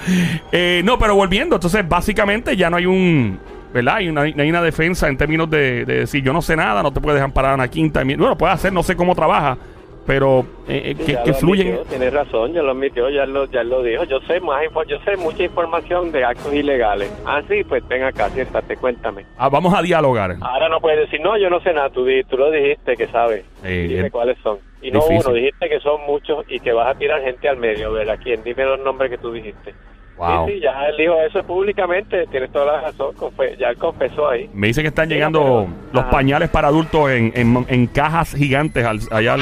Eh, 0.52 0.82
no, 0.84 0.98
pero 0.98 1.14
volviendo, 1.14 1.56
entonces 1.56 1.86
básicamente 1.88 2.56
ya 2.56 2.70
no 2.70 2.76
hay 2.76 2.86
un, 2.86 3.38
¿verdad? 3.74 3.96
Hay 3.96 4.08
una, 4.08 4.22
hay 4.22 4.48
una 4.48 4.62
defensa 4.62 5.08
en 5.08 5.16
términos 5.18 5.50
de, 5.50 5.84
de 5.84 5.94
decir 6.00 6.22
yo 6.22 6.32
no 6.32 6.40
sé 6.40 6.54
nada, 6.56 6.80
no 6.82 6.92
te 6.92 7.00
puedes 7.00 7.20
amparar 7.20 7.54
una 7.54 7.68
quinta. 7.68 8.02
Bueno, 8.04 8.38
puede 8.38 8.52
hacer, 8.52 8.72
no 8.72 8.84
sé 8.84 8.94
cómo 8.94 9.16
trabaja, 9.16 9.58
pero 10.06 10.46
eh, 10.68 10.92
eh, 10.92 10.96
Sí, 10.98 11.04
que, 11.06 11.22
que 11.24 11.34
fluyen. 11.34 11.80
Tienes 11.88 12.12
razón, 12.12 12.52
ya 12.52 12.62
lo 12.62 12.70
admitió, 12.70 13.10
ya 13.10 13.26
lo, 13.26 13.46
ya 13.46 13.64
lo 13.64 13.82
dijo. 13.82 14.04
Yo 14.04 14.20
sé 14.28 14.38
más, 14.38 14.62
yo 14.86 14.98
sé 15.04 15.16
mucha 15.16 15.42
información 15.42 16.12
de 16.12 16.24
actos 16.24 16.54
ilegales. 16.54 17.10
Ah, 17.26 17.42
sí, 17.48 17.64
pues 17.64 17.86
ven 17.88 18.04
acá, 18.04 18.30
siéntate, 18.30 18.76
cuéntame. 18.76 19.24
Ah, 19.36 19.48
vamos 19.48 19.74
a 19.74 19.82
dialogar. 19.82 20.36
Ahora 20.40 20.68
no 20.68 20.78
puedes 20.80 21.00
decir, 21.00 21.20
no, 21.20 21.36
yo 21.36 21.50
no 21.50 21.58
sé 21.60 21.72
nada, 21.72 21.90
tú, 21.90 22.06
tú 22.28 22.36
lo 22.38 22.52
dijiste 22.52 22.96
que 22.96 23.08
sabes. 23.08 23.44
Eh, 23.64 23.86
Dime 23.88 24.06
eh, 24.06 24.10
cuáles 24.12 24.38
son. 24.38 24.58
Y 24.82 24.92
no 24.92 25.00
difícil. 25.00 25.22
uno, 25.26 25.34
dijiste 25.34 25.68
que 25.68 25.80
son 25.80 26.00
muchos 26.06 26.44
y 26.48 26.60
que 26.60 26.72
vas 26.72 26.94
a 26.94 26.98
tirar 26.98 27.20
gente 27.22 27.48
al 27.48 27.56
medio, 27.56 27.90
¿verdad? 27.92 28.18
¿Quién? 28.22 28.44
Dime 28.44 28.64
los 28.66 28.78
nombres 28.80 29.10
que 29.10 29.18
tú 29.18 29.32
dijiste. 29.32 29.74
Wow. 30.16 30.46
Sí, 30.46 30.52
sí, 30.54 30.60
ya 30.60 30.86
él 30.86 30.96
dijo 30.96 31.14
eso 31.28 31.42
públicamente, 31.42 32.26
tienes 32.28 32.52
toda 32.52 32.66
la 32.66 32.80
razón, 32.82 33.14
ya 33.58 33.70
él 33.70 33.76
confesó 33.78 34.28
ahí. 34.28 34.48
Me 34.54 34.68
dicen 34.68 34.84
que 34.84 34.88
están 34.88 35.08
Sí, 35.08 35.14
llegando 35.14 35.40
pero- 35.40 35.66
los 35.92 36.02
Ajá. 36.02 36.10
pañales 36.10 36.48
para 36.50 36.68
adultos 36.68 37.10
en, 37.10 37.32
en, 37.34 37.66
en 37.68 37.86
cajas 37.88 38.32
gigantes 38.34 38.84
al- 38.84 39.00
allá 39.10 39.34
al... 39.34 39.40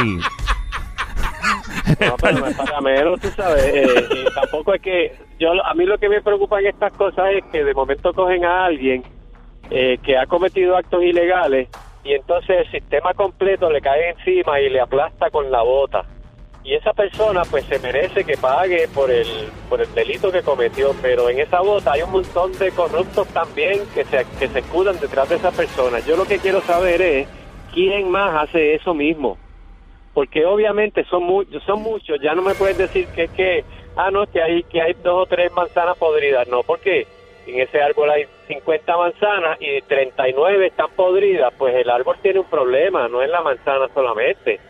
No, 2.01 2.17
pero 2.21 2.39
no 2.39 2.47
es 2.47 2.57
para 2.57 2.81
menos, 2.81 3.21
tú 3.21 3.29
sabes. 3.29 3.65
eh, 3.65 4.25
tampoco 4.35 4.73
es 4.75 4.81
que. 4.81 5.13
yo 5.39 5.51
A 5.65 5.75
mí 5.75 5.85
lo 5.85 5.99
que 5.99 6.09
me 6.09 6.23
preocupa 6.23 6.59
en 6.61 6.69
estas 6.69 6.93
cosas 6.95 7.27
es 7.37 7.45
que 7.53 7.65
de 7.65 7.75
momento 7.75 8.13
cogen 8.15 8.45
a 8.45 8.65
alguien 8.65 9.03
eh, 9.71 9.99
que 10.03 10.17
ha 10.17 10.27
cometido 10.27 10.77
actos 10.77 11.03
ilegales 11.03 11.69
y 12.05 12.15
entonces 12.15 12.59
el 12.65 12.71
sistema 12.71 13.13
completo 13.15 13.69
le 13.71 13.81
cae 13.81 14.11
encima 14.11 14.59
y 14.61 14.71
le 14.71 14.81
aplasta 14.81 15.29
con 15.31 15.51
la 15.51 15.63
bota. 15.63 16.05
Y 16.65 16.75
esa 16.75 16.93
persona 16.93 17.43
pues 17.51 17.65
se 17.65 17.79
merece 17.81 18.25
que 18.25 18.37
pague 18.37 18.87
por 18.89 19.11
el, 19.11 19.27
por 19.69 19.81
el 19.81 19.93
delito 19.95 20.31
que 20.31 20.43
cometió, 20.43 20.95
pero 21.03 21.29
en 21.29 21.41
esa 21.41 21.61
bota 21.61 21.93
hay 21.93 22.03
un 22.03 22.13
montón 22.13 22.53
de 22.59 22.71
corruptos 22.71 23.27
también 23.29 23.81
que 23.95 24.05
se, 24.05 24.25
que 24.39 24.49
se 24.49 24.61
escudan 24.61 24.99
detrás 25.01 25.29
de 25.29 25.37
esa 25.37 25.51
persona. 25.51 25.99
Yo 26.01 26.17
lo 26.17 26.25
que 26.25 26.39
quiero 26.39 26.61
saber 26.61 27.03
es 27.03 27.29
quién 27.75 28.11
más 28.11 28.45
hace 28.45 28.75
eso 28.75 28.95
mismo 28.95 29.39
porque 30.15 30.45
obviamente 30.45 31.05
son 31.05 31.25
muchos, 31.25 31.63
son 31.65 31.83
muchos, 31.83 32.21
ya 32.21 32.35
no 32.35 32.43
me 32.43 32.55
puedes 32.55 32.77
decir 32.77 33.09
que 33.09 33.25
es 33.25 33.31
que, 33.31 33.65
ah, 33.97 34.11
no, 34.11 34.27
que 34.27 34.43
hay, 34.43 34.63
que 34.65 34.81
hay 34.83 34.93
dos 35.03 35.23
o 35.23 35.27
tres 35.27 35.51
manzanas 35.53 35.97
podridas, 35.97 36.47
no, 36.49 36.63
porque 36.63 37.07
en 37.47 37.61
ese 37.61 37.81
árbol 37.81 38.11
hay 38.11 38.27
50 38.47 38.97
manzanas 38.97 39.59
y 39.61 39.81
39 39.83 40.67
están 40.67 40.91
podridas, 40.95 41.53
pues 41.57 41.75
el 41.75 41.89
árbol 41.89 42.17
tiene 42.21 42.41
un 42.41 42.47
problema, 42.47 43.09
no 43.09 43.23
es 43.23 43.31
la 43.31 43.41
manzana 43.41 43.89
solamente. 43.95 44.61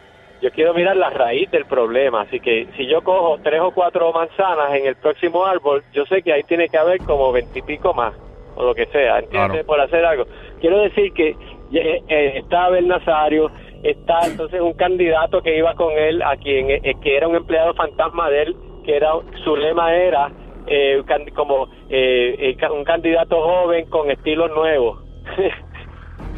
Yo 0.42 0.50
quiero 0.50 0.74
mirar 0.74 0.96
la 0.96 1.08
raíz 1.08 1.48
del 1.52 1.66
problema, 1.66 2.22
así 2.22 2.40
que 2.40 2.66
si 2.76 2.86
yo 2.86 3.02
cojo 3.02 3.38
tres 3.44 3.60
o 3.60 3.70
cuatro 3.70 4.12
manzanas 4.12 4.74
en 4.74 4.86
el 4.86 4.96
próximo 4.96 5.46
árbol, 5.46 5.84
yo 5.92 6.04
sé 6.06 6.20
que 6.22 6.32
ahí 6.32 6.42
tiene 6.42 6.68
que 6.68 6.76
haber 6.76 6.98
como 7.04 7.30
veintipico 7.30 7.94
más, 7.94 8.12
o 8.56 8.64
lo 8.64 8.74
que 8.74 8.86
sea, 8.86 9.20
¿entiendes? 9.20 9.50
Claro. 9.50 9.66
Por 9.66 9.80
hacer 9.80 10.04
algo. 10.04 10.24
Quiero 10.60 10.80
decir 10.80 11.12
que 11.12 11.28
eh, 11.28 12.02
eh, 12.08 12.32
está 12.38 12.64
Abel 12.64 12.88
Nazario, 12.88 13.52
está 13.84 14.18
entonces 14.26 14.60
un 14.60 14.72
candidato 14.72 15.42
que 15.42 15.56
iba 15.56 15.74
con 15.74 15.92
él, 15.92 16.20
a 16.22 16.36
quien 16.36 16.70
eh, 16.70 16.94
que 17.00 17.17
era 17.17 17.28
un 17.28 17.36
empleado 17.36 17.72
fantasma 17.74 18.28
de 18.28 18.43
él, 18.43 18.56
que 18.84 18.96
era 18.96 19.12
su 19.44 19.56
lema 19.56 19.94
era 19.94 20.28
eh, 20.67 21.02
como 21.34 21.69
eh, 21.88 22.56
un 22.72 22.84
candidato 22.84 23.40
joven 23.40 23.88
con 23.88 24.10
estilos 24.10 24.50
nuevos. 24.50 24.98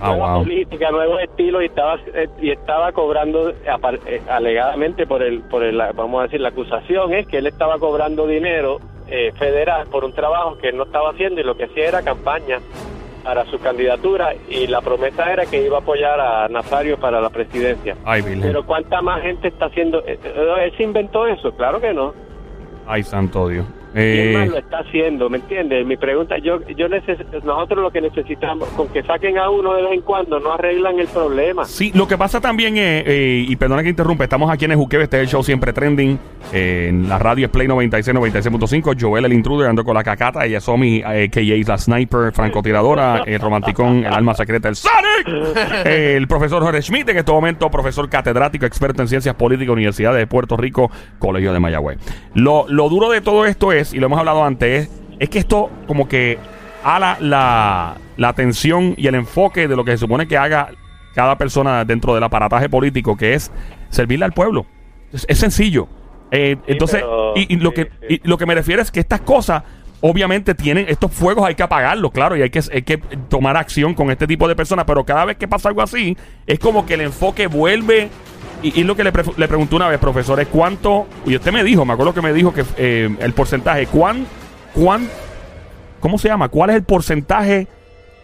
Ah, 0.01 0.09
Nueva 0.09 0.35
wow. 0.35 0.43
política, 0.45 0.91
nuevos 0.91 1.23
estilos 1.23 1.63
y 1.63 1.67
estaba 1.67 1.97
eh, 2.15 2.29
y 2.41 2.51
estaba 2.51 2.93
cobrando 2.93 3.51
eh, 3.51 4.21
alegadamente 4.29 5.07
por 5.07 5.23
el 5.23 5.41
por 5.43 5.63
el 5.63 5.79
vamos 5.95 6.21
a 6.21 6.23
decir 6.25 6.41
la 6.41 6.49
acusación 6.49 7.15
es 7.15 7.27
que 7.27 7.39
él 7.39 7.47
estaba 7.47 7.79
cobrando 7.79 8.27
dinero 8.27 8.81
eh, 9.09 9.33
federal 9.39 9.87
por 9.87 10.05
un 10.05 10.13
trabajo 10.13 10.59
que 10.59 10.69
él 10.71 10.77
no 10.77 10.85
estaba 10.85 11.11
haciendo 11.11 11.41
y 11.41 11.45
lo 11.45 11.57
que 11.57 11.65
hacía 11.65 11.89
era 11.89 12.03
campaña 12.03 12.59
para 13.23 13.45
su 13.47 13.59
candidatura 13.59 14.35
y 14.51 14.67
la 14.67 14.81
promesa 14.83 15.33
era 15.33 15.47
que 15.47 15.65
iba 15.65 15.79
a 15.79 15.81
apoyar 15.81 16.21
a 16.21 16.49
Nazario 16.49 16.99
para 16.99 17.21
la 17.23 17.31
presidencia. 17.31 17.97
Ay. 18.05 18.23
Pero 18.43 18.67
¿cuánta 18.67 19.01
más 19.01 19.23
gente 19.23 19.49
está 19.49 19.67
haciendo? 19.67 20.03
eh, 20.07 20.19
¿Él 20.63 20.73
se 20.77 20.83
inventó 20.83 21.27
eso? 21.27 21.53
Claro 21.53 21.81
que 21.81 21.95
no. 21.95 22.13
Ay, 22.87 23.03
santo 23.03 23.49
Dios. 23.49 23.65
¿Quién 23.95 24.33
más 24.35 24.49
lo 24.49 24.57
Eh, 24.57 24.59
está 24.59 24.79
haciendo? 24.81 25.31
¿Me 25.31 25.39
entiendes? 25.39 25.87
Mi 25.87 25.97
pregunta, 25.97 26.37
yo, 26.39 26.61
yo 26.77 26.89
neces- 26.89 27.25
nosotros 27.45 27.79
lo 27.81 27.91
que 27.91 28.01
necesitamos, 28.01 28.69
con 28.71 28.89
que 28.89 29.03
saquen 29.05 29.39
a 29.39 29.49
uno 29.51 29.75
de 29.75 29.83
vez 29.83 29.93
en 29.93 30.01
cuando, 30.03 30.41
no 30.41 30.53
arreglan 30.53 30.99
el 30.99 31.07
problema. 31.09 31.65
sí, 31.65 31.93
lo 31.95 32.07
que 32.09 32.19
pasa 32.19 32.41
también 32.41 32.77
es, 32.77 33.05
eh, 33.07 33.45
y 33.49 33.57
perdona 33.57 33.83
que 33.83 33.89
interrumpa, 33.89 34.25
estamos 34.25 34.51
aquí 34.51 34.65
en 34.65 34.73
el 34.73 34.77
Juqueo, 34.77 35.01
este 35.01 35.19
es 35.19 35.23
el 35.23 35.29
show 35.29 35.43
siempre 35.45 35.73
trending, 35.73 36.19
eh, 36.53 36.87
en 36.91 37.09
la 37.09 37.19
radio 37.19 37.47
es 37.47 37.53
Play 37.53 37.69
96, 37.69 38.17
96.5, 38.17 38.95
Joel 39.01 39.25
el 39.25 39.33
intruder 39.33 39.69
ando 39.69 39.85
con 39.85 39.95
la 39.95 40.03
cacata, 40.03 40.45
ella 40.45 40.61
Somi, 40.61 41.03
eh, 41.07 41.29
KJ 41.31 41.69
la 41.69 41.79
sniper, 41.79 42.33
francotiradora, 42.33 43.23
el 43.27 43.39
romanticón, 43.41 43.99
el 44.05 44.13
alma 44.13 44.35
secreta, 44.35 44.69
el 44.69 44.77
Sonic, 44.77 45.29
eh, 45.85 46.15
el 46.19 46.27
profesor 46.27 46.63
Jorge 46.63 46.83
Schmidt, 46.83 47.09
en 47.11 47.19
este 47.19 47.31
momento 47.33 47.71
profesor 47.71 48.09
catedrático, 48.09 48.67
experto 48.67 49.03
en 49.03 49.09
ciencias 49.09 49.35
políticas, 49.35 49.73
Universidad 49.73 50.15
de 50.15 50.27
Puerto 50.27 50.57
Rico, 50.57 50.91
Colegio 51.19 51.53
de 51.53 51.61
Mayagüez. 51.61 51.99
Lo, 52.35 52.67
lo 52.69 52.89
duro 52.89 53.11
de 53.11 53.21
todo 53.21 53.45
esto 53.47 53.73
es, 53.73 53.84
y 53.93 53.99
lo 53.99 54.07
hemos 54.07 54.19
hablado 54.19 54.45
antes, 54.45 54.85
es, 54.89 55.03
es 55.19 55.29
que 55.29 55.39
esto 55.39 55.71
como 55.87 56.09
que 56.09 56.39
ala 56.83 57.17
la, 57.21 57.97
la 58.17 58.29
atención 58.29 58.95
y 58.97 59.07
el 59.07 59.15
enfoque 59.15 59.69
de 59.69 59.77
lo 59.77 59.85
que 59.85 59.93
se 59.93 59.99
supone 59.99 60.27
que 60.29 60.37
haga 60.37 60.71
cada 61.15 61.37
persona 61.39 61.85
dentro 61.85 62.15
del 62.15 62.23
aparataje 62.25 62.69
político, 62.69 63.17
que 63.17 63.35
es 63.35 63.51
servirle 63.91 64.25
al 64.25 64.33
pueblo. 64.33 64.67
Es, 65.13 65.25
es 65.29 65.39
sencillo. 65.39 65.87
Eh, 66.31 66.57
entonces, 66.67 67.01
pero- 67.03 67.35
y, 67.37 67.55
y 67.55 67.57
lo 67.59 67.71
sí, 67.71 67.75
que 67.77 67.83
sí. 68.09 68.21
y 68.25 68.29
lo 68.29 68.37
que 68.39 68.47
me 68.47 68.55
refiero 68.55 68.83
es 68.83 68.91
que 68.91 69.01
estas 69.01 69.21
cosas 69.21 69.63
obviamente 70.01 70.55
tienen 70.55 70.87
estos 70.89 71.13
fuegos 71.13 71.47
hay 71.47 71.55
que 71.55 71.63
apagarlos, 71.63 72.13
claro, 72.13 72.37
y 72.37 72.43
hay 72.43 72.51
que, 72.51 72.61
hay 72.73 72.83
que 72.83 72.99
tomar 73.29 73.57
acción 73.57 73.95
con 73.95 74.11
este 74.11 74.27
tipo 74.27 74.47
de 74.49 74.55
personas, 74.55 74.85
pero 74.85 75.05
cada 75.05 75.25
vez 75.25 75.37
que 75.37 75.49
pasa 75.49 75.69
algo 75.69 75.83
así, 75.83 76.17
es 76.47 76.59
como 76.59 76.85
que 76.87 76.95
el 76.95 77.03
enfoque 77.03 77.47
vuelve 77.47 78.11
y, 78.63 78.81
y 78.81 78.85
lo 78.85 78.97
que 78.97 79.05
le, 79.05 79.13
le 79.37 79.49
pregunté 79.49 79.77
una 79.77 79.89
vez, 79.89 79.99
profesor, 79.99 80.41
es 80.41 80.49
cuánto, 80.49 81.07
y 81.27 81.37
usted 81.37 81.53
me 81.53 81.65
dijo, 81.65 81.85
me 81.85 81.93
acuerdo 81.93 82.15
que 82.15 82.23
me 82.23 82.33
dijo 82.33 82.53
que 82.53 82.65
eh, 82.77 83.15
el 83.21 83.33
porcentaje, 83.33 83.87
¿cuán, 83.87 84.27
cuán, 84.75 85.09
¿cómo 86.01 86.19
se 86.19 86.29
llama? 86.29 86.49
¿Cuál 86.49 86.71
es 86.71 86.77
el 86.77 86.85
porcentaje 86.85 87.67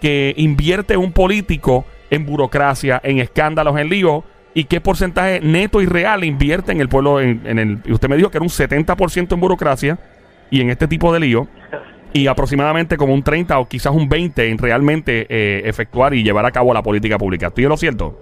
que 0.01 0.35
invierte 0.37 0.97
un 0.97 1.13
político 1.13 1.85
en 2.11 2.27
burocracia, 2.27 3.01
en 3.05 3.19
escándalos, 3.19 3.79
en 3.79 3.89
líos? 3.89 4.25
¿Y 4.53 4.65
qué 4.65 4.81
porcentaje 4.81 5.41
neto 5.41 5.81
y 5.81 5.87
real 5.87 6.25
invierte 6.25 6.73
en 6.73 6.81
el 6.81 6.89
pueblo? 6.89 7.21
En, 7.21 7.43
en 7.45 7.59
el, 7.59 7.79
y 7.85 7.93
usted 7.93 8.09
me 8.09 8.17
dijo 8.17 8.31
que 8.31 8.39
era 8.39 8.43
un 8.43 8.51
70% 8.51 9.33
en 9.33 9.41
burocracia 9.41 9.99
y 10.51 10.61
en 10.61 10.71
este 10.71 10.87
tipo 10.89 11.13
de 11.13 11.21
lío. 11.21 11.47
Y 12.13 12.27
aproximadamente 12.27 12.97
como 12.97 13.15
un 13.15 13.23
30 13.23 13.57
o 13.61 13.69
quizás 13.69 13.95
un 13.95 14.09
20 14.09 14.49
en 14.49 14.59
realmente 14.59 15.27
eh, 15.29 15.63
efectuar 15.65 16.13
y 16.13 16.25
llevar 16.25 16.45
a 16.45 16.51
cabo 16.51 16.75
la 16.75 16.83
política 16.83 17.17
pública. 17.19 17.47
¿Estoy 17.49 17.65
en 17.65 17.71
lo 17.71 17.77
cierto? 17.77 18.19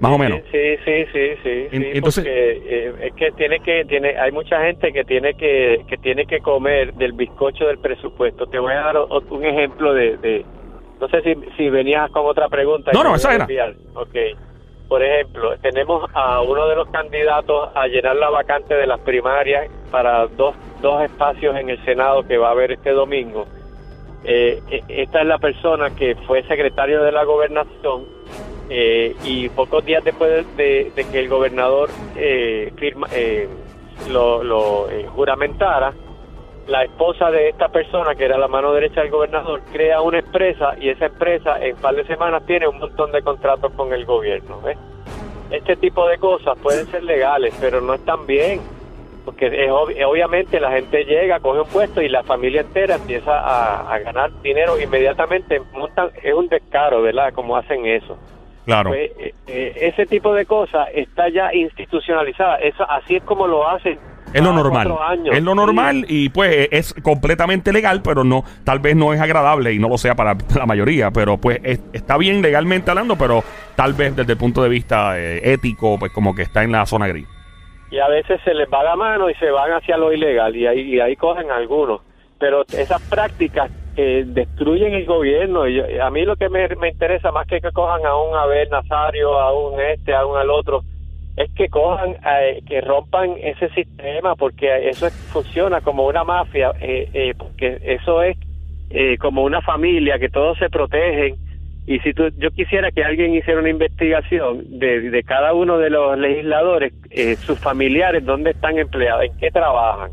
Más 0.00 0.12
o 0.12 0.18
menos. 0.18 0.40
Sí, 0.52 0.58
sí, 0.84 1.04
sí, 1.12 1.28
sí, 1.42 1.66
En- 1.72 1.82
sí, 1.82 1.88
entonces- 1.94 2.24
porque 2.24 2.62
eh, 2.66 2.92
es 3.06 3.12
que 3.14 3.30
tiene 3.32 3.60
que 3.60 3.84
tiene 3.86 4.18
hay 4.18 4.30
mucha 4.32 4.60
gente 4.66 4.92
que 4.92 5.04
tiene 5.04 5.32
que 5.34 5.84
que 5.88 5.96
tiene 5.98 6.26
que 6.26 6.40
comer 6.40 6.92
del 6.94 7.12
bizcocho 7.12 7.64
del 7.66 7.78
presupuesto. 7.78 8.46
Te 8.46 8.58
voy 8.58 8.72
a 8.72 8.80
dar 8.80 8.96
un 8.98 9.44
ejemplo 9.44 9.94
de, 9.94 10.18
de 10.18 10.44
no 11.00 11.08
sé 11.08 11.22
si, 11.22 11.34
si 11.56 11.70
venías 11.70 12.10
con 12.10 12.26
otra 12.26 12.48
pregunta. 12.48 12.90
No, 12.92 13.02
no, 13.04 13.14
esa 13.14 13.34
era. 13.34 13.46
desviar. 13.46 13.74
Por 14.88 15.02
ejemplo, 15.02 15.56
tenemos 15.62 16.08
a 16.14 16.42
uno 16.42 16.68
de 16.68 16.76
los 16.76 16.88
candidatos 16.88 17.70
a 17.74 17.86
llenar 17.86 18.16
la 18.16 18.30
vacante 18.30 18.74
de 18.74 18.86
las 18.86 19.00
primarias 19.00 19.68
para 19.90 20.26
dos, 20.26 20.54
dos 20.80 21.02
espacios 21.02 21.56
en 21.56 21.70
el 21.70 21.82
Senado 21.84 22.22
que 22.26 22.36
va 22.36 22.48
a 22.48 22.52
haber 22.52 22.72
este 22.72 22.90
domingo. 22.90 23.46
Eh, 24.24 24.62
eh, 24.70 24.82
esta 24.88 25.20
es 25.20 25.26
la 25.26 25.38
persona 25.38 25.94
que 25.94 26.16
fue 26.26 26.42
secretario 26.44 27.02
de 27.02 27.12
la 27.12 27.24
gobernación 27.24 28.06
eh, 28.70 29.14
y 29.24 29.50
pocos 29.50 29.84
días 29.84 30.02
después 30.02 30.44
de, 30.56 30.90
que 30.94 31.18
el 31.18 31.28
gobernador 31.28 31.90
eh, 32.16 32.72
firma, 32.76 33.06
eh, 33.12 33.46
lo, 34.08 34.88
juramentara, 35.14 35.92
la 36.66 36.84
esposa 36.84 37.30
de 37.30 37.48
esta 37.50 37.68
persona, 37.68 38.14
que 38.14 38.24
era 38.24 38.38
la 38.38 38.48
mano 38.48 38.72
derecha 38.72 39.02
del 39.02 39.10
gobernador, 39.10 39.60
crea 39.72 40.00
una 40.00 40.18
empresa 40.18 40.74
y 40.80 40.88
esa 40.88 41.06
empresa 41.06 41.58
en 41.60 41.74
un 41.76 41.80
par 41.82 41.94
de 41.94 42.04
semanas 42.06 42.44
tiene 42.46 42.66
un 42.68 42.78
montón 42.78 43.12
de 43.12 43.22
contratos 43.22 43.72
con 43.72 43.92
el 43.92 44.04
gobierno. 44.06 44.60
¿ves? 44.62 44.78
Este 45.50 45.76
tipo 45.76 46.08
de 46.08 46.18
cosas 46.18 46.58
pueden 46.62 46.86
ser 46.86 47.04
legales, 47.04 47.54
pero 47.60 47.80
no 47.80 47.94
están 47.94 48.26
bien. 48.26 48.60
Porque 49.24 49.46
es 49.46 49.70
ob- 49.70 50.04
obviamente 50.06 50.60
la 50.60 50.70
gente 50.70 51.02
llega, 51.04 51.40
coge 51.40 51.60
un 51.60 51.68
puesto 51.68 52.02
y 52.02 52.10
la 52.10 52.22
familia 52.24 52.60
entera 52.60 52.96
empieza 52.96 53.38
a, 53.40 53.90
a 53.94 53.98
ganar 54.00 54.30
dinero 54.42 54.78
inmediatamente. 54.78 55.62
Montan, 55.72 56.10
es 56.22 56.34
un 56.34 56.46
descaro, 56.48 57.00
¿verdad? 57.00 57.32
Como 57.32 57.56
hacen 57.56 57.86
eso. 57.86 58.18
Claro. 58.66 58.90
Pues, 58.90 59.10
eh, 59.18 59.34
eh, 59.46 59.72
ese 59.76 60.04
tipo 60.04 60.34
de 60.34 60.44
cosas 60.44 60.88
está 60.94 61.30
ya 61.30 61.54
institucionalizada. 61.54 62.56
Eso, 62.56 62.84
así 62.86 63.16
es 63.16 63.22
como 63.22 63.46
lo 63.46 63.66
hacen. 63.66 63.98
Es 64.34 64.42
lo 64.42 64.50
cada 64.50 64.62
normal. 64.62 64.88
Es 65.32 65.42
lo 65.42 65.54
normal 65.54 66.04
y 66.08 66.28
pues 66.28 66.68
es 66.70 66.94
completamente 67.02 67.72
legal, 67.72 68.02
pero 68.02 68.24
no, 68.24 68.44
tal 68.64 68.80
vez 68.80 68.96
no 68.96 69.12
es 69.14 69.20
agradable 69.20 69.72
y 69.72 69.78
no 69.78 69.88
lo 69.88 69.96
sea 69.98 70.14
para 70.14 70.36
la 70.56 70.66
mayoría, 70.66 71.10
pero 71.10 71.38
pues 71.38 71.60
es- 71.62 71.80
está 71.92 72.16
bien 72.18 72.42
legalmente 72.42 72.90
hablando, 72.90 73.16
pero 73.16 73.42
tal 73.76 73.92
vez 73.94 74.14
desde 74.16 74.32
el 74.32 74.38
punto 74.38 74.62
de 74.62 74.68
vista 74.68 75.18
eh, 75.18 75.52
ético, 75.52 75.98
pues 75.98 76.12
como 76.12 76.34
que 76.34 76.42
está 76.42 76.62
en 76.64 76.72
la 76.72 76.84
zona 76.86 77.06
gris. 77.08 77.26
y 77.90 77.98
a 77.98 78.08
veces 78.08 78.40
se 78.44 78.52
les 78.54 78.68
va 78.68 78.82
la 78.82 78.96
mano 78.96 79.30
y 79.30 79.34
se 79.36 79.50
van 79.50 79.70
hacia 79.72 79.96
lo 79.96 80.12
ilegal 80.12 80.54
y 80.56 80.66
ahí, 80.66 80.80
y 80.94 81.00
ahí 81.00 81.14
cogen 81.16 81.50
algunos. 81.50 82.00
Pero 82.40 82.64
esas 82.76 83.00
prácticas 83.02 83.70
eh, 83.96 84.24
destruyen 84.26 84.92
el 84.94 85.06
gobierno. 85.06 85.68
Y 85.68 85.76
yo- 85.76 86.04
a 86.04 86.10
mí 86.10 86.24
lo 86.24 86.34
que 86.34 86.48
me, 86.48 86.66
me 86.80 86.88
interesa 86.88 87.30
más 87.30 87.46
que 87.46 87.60
que 87.60 87.70
cojan 87.70 88.04
a 88.04 88.16
un 88.16 88.36
Abel 88.36 88.68
Nazario, 88.68 89.38
a 89.38 89.52
un 89.52 89.80
este, 89.80 90.12
a 90.12 90.26
un 90.26 90.36
al 90.36 90.50
otro, 90.50 90.82
es 91.36 91.50
que 91.54 91.68
cojan, 91.68 92.10
eh, 92.40 92.60
que 92.68 92.80
rompan 92.80 93.34
ese 93.42 93.68
sistema 93.70 94.34
porque 94.36 94.88
eso 94.88 95.06
es- 95.06 95.12
funciona 95.32 95.80
como 95.80 96.06
una 96.06 96.22
mafia, 96.24 96.72
eh, 96.80 97.08
eh, 97.12 97.34
porque 97.36 97.78
eso 97.82 98.22
es 98.22 98.36
eh, 98.90 99.16
como 99.18 99.42
una 99.42 99.60
familia 99.62 100.18
que 100.18 100.28
todos 100.28 100.56
se 100.58 100.70
protegen. 100.70 101.36
Y 101.86 101.98
si 102.00 102.14
tú, 102.14 102.28
yo 102.38 102.50
quisiera 102.52 102.90
que 102.92 103.02
alguien 103.02 103.34
hiciera 103.34 103.58
una 103.60 103.68
investigación 103.70 104.78
de, 104.78 105.10
de 105.10 105.22
cada 105.24 105.52
uno 105.52 105.78
de 105.78 105.90
los 105.90 106.16
legisladores, 106.18 106.92
eh, 107.10 107.34
sus 107.36 107.58
familiares, 107.58 108.24
dónde 108.24 108.50
están 108.50 108.78
empleados, 108.78 109.24
en 109.24 109.36
qué 109.38 109.50
trabajan, 109.50 110.12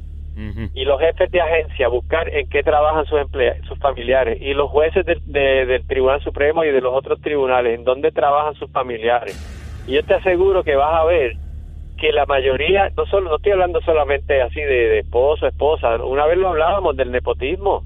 y 0.74 0.86
los 0.86 1.00
jefes 1.00 1.30
de 1.30 1.42
agencia, 1.42 1.88
buscar 1.90 2.28
en 2.34 2.50
qué 2.50 2.64
trabajan 2.64 3.06
sus 3.06 3.20
emplea- 3.20 3.62
sus 3.68 3.78
familiares, 3.80 4.42
y 4.42 4.54
los 4.54 4.70
jueces 4.72 5.06
del- 5.06 5.22
de- 5.26 5.66
del 5.66 5.86
Tribunal 5.86 6.22
Supremo 6.22 6.64
y 6.64 6.72
de 6.72 6.82
los 6.82 6.94
otros 6.94 7.22
tribunales, 7.22 7.78
en 7.78 7.84
dónde 7.84 8.12
trabajan 8.12 8.56
sus 8.56 8.72
familiares. 8.72 9.36
Y 9.86 9.94
yo 9.94 10.04
te 10.04 10.16
aseguro 10.16 10.64
que 10.64 10.76
vas 10.76 11.02
a 11.02 11.06
ver 11.06 11.34
que 11.98 12.12
la 12.12 12.26
mayoría, 12.26 12.92
no 12.98 13.06
solo, 13.06 13.30
no 13.30 13.36
estoy 13.36 13.52
hablando 13.52 13.80
solamente 13.82 14.42
así 14.42 14.60
de, 14.60 14.90
de 14.90 15.00
esposo, 15.00 15.48
esposa, 15.48 16.04
una 16.04 16.26
vez 16.26 16.38
lo 16.38 16.50
hablábamos 16.50 16.96
del 16.98 17.12
nepotismo, 17.12 17.84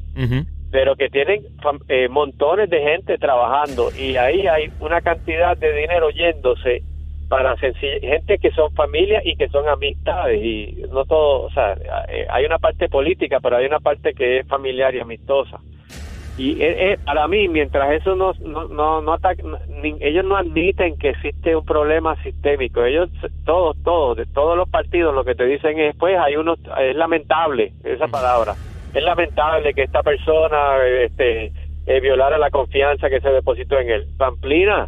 pero 0.72 0.96
que 0.96 1.10
tienen 1.10 1.42
eh, 1.90 2.08
montones 2.08 2.70
de 2.70 2.82
gente 2.82 3.18
trabajando 3.18 3.92
y 3.94 4.16
ahí 4.16 4.48
hay 4.48 4.70
una 4.80 5.02
cantidad 5.02 5.58
de 5.58 5.74
dinero 5.74 6.10
yéndose 6.12 6.82
para 7.28 7.58
gente 7.58 8.38
que 8.38 8.52
son 8.52 8.72
familias 8.74 9.22
y 9.26 9.36
que 9.36 9.50
son 9.50 9.68
amistades 9.68 10.42
y 10.42 10.84
no 10.92 11.06
todo, 11.06 11.44
o 11.44 11.50
sea, 11.50 11.74
eh, 12.08 12.26
hay 12.30 12.46
una 12.46 12.60
parte 12.60 12.88
política, 12.88 13.40
pero 13.42 13.58
hay 13.58 13.66
una 13.66 13.80
parte 13.80 14.14
que 14.14 14.40
es 14.40 14.48
familiar 14.48 14.94
y 14.96 15.00
amistosa. 15.00 15.60
Y 16.38 16.62
eh, 16.62 16.92
eh, 16.94 16.98
para 17.06 17.28
mí, 17.30 17.48
mientras 17.48 17.92
eso 17.94 18.16
no, 18.16 18.34
no, 18.42 18.68
no, 18.68 19.02
no 19.02 19.14
ataca- 19.14 19.44
ni- 19.82 19.96
ellos 20.02 20.26
no 20.26 20.36
admiten 20.36 20.98
que 20.98 21.10
existe 21.10 21.56
un 21.56 21.64
problema 21.66 22.22
sistémico. 22.24 22.84
Ellos, 22.84 23.10
todos, 23.46 23.78
todos, 23.84 24.18
de 24.18 24.26
todos 24.26 24.58
los 24.58 24.68
partidos, 24.70 25.16
lo 25.16 25.24
que 25.24 25.34
te 25.36 25.46
dicen 25.46 25.80
es, 25.80 25.96
pues, 25.96 26.18
hay 26.20 26.36
unos, 26.36 26.60
es 26.82 26.96
lamentable 26.96 27.72
esa 27.86 28.08
palabra. 28.08 28.54
Es 28.94 29.02
lamentable 29.04 29.74
que 29.74 29.84
esta 29.84 30.04
persona, 30.04 30.58
este, 31.04 31.54
eh, 31.88 32.00
violara 32.02 32.38
la 32.38 32.50
confianza 32.50 33.10
que 33.10 33.22
se 33.22 33.30
depositó 33.30 33.80
en 33.80 33.90
él. 33.90 34.08
Pamplina, 34.18 34.88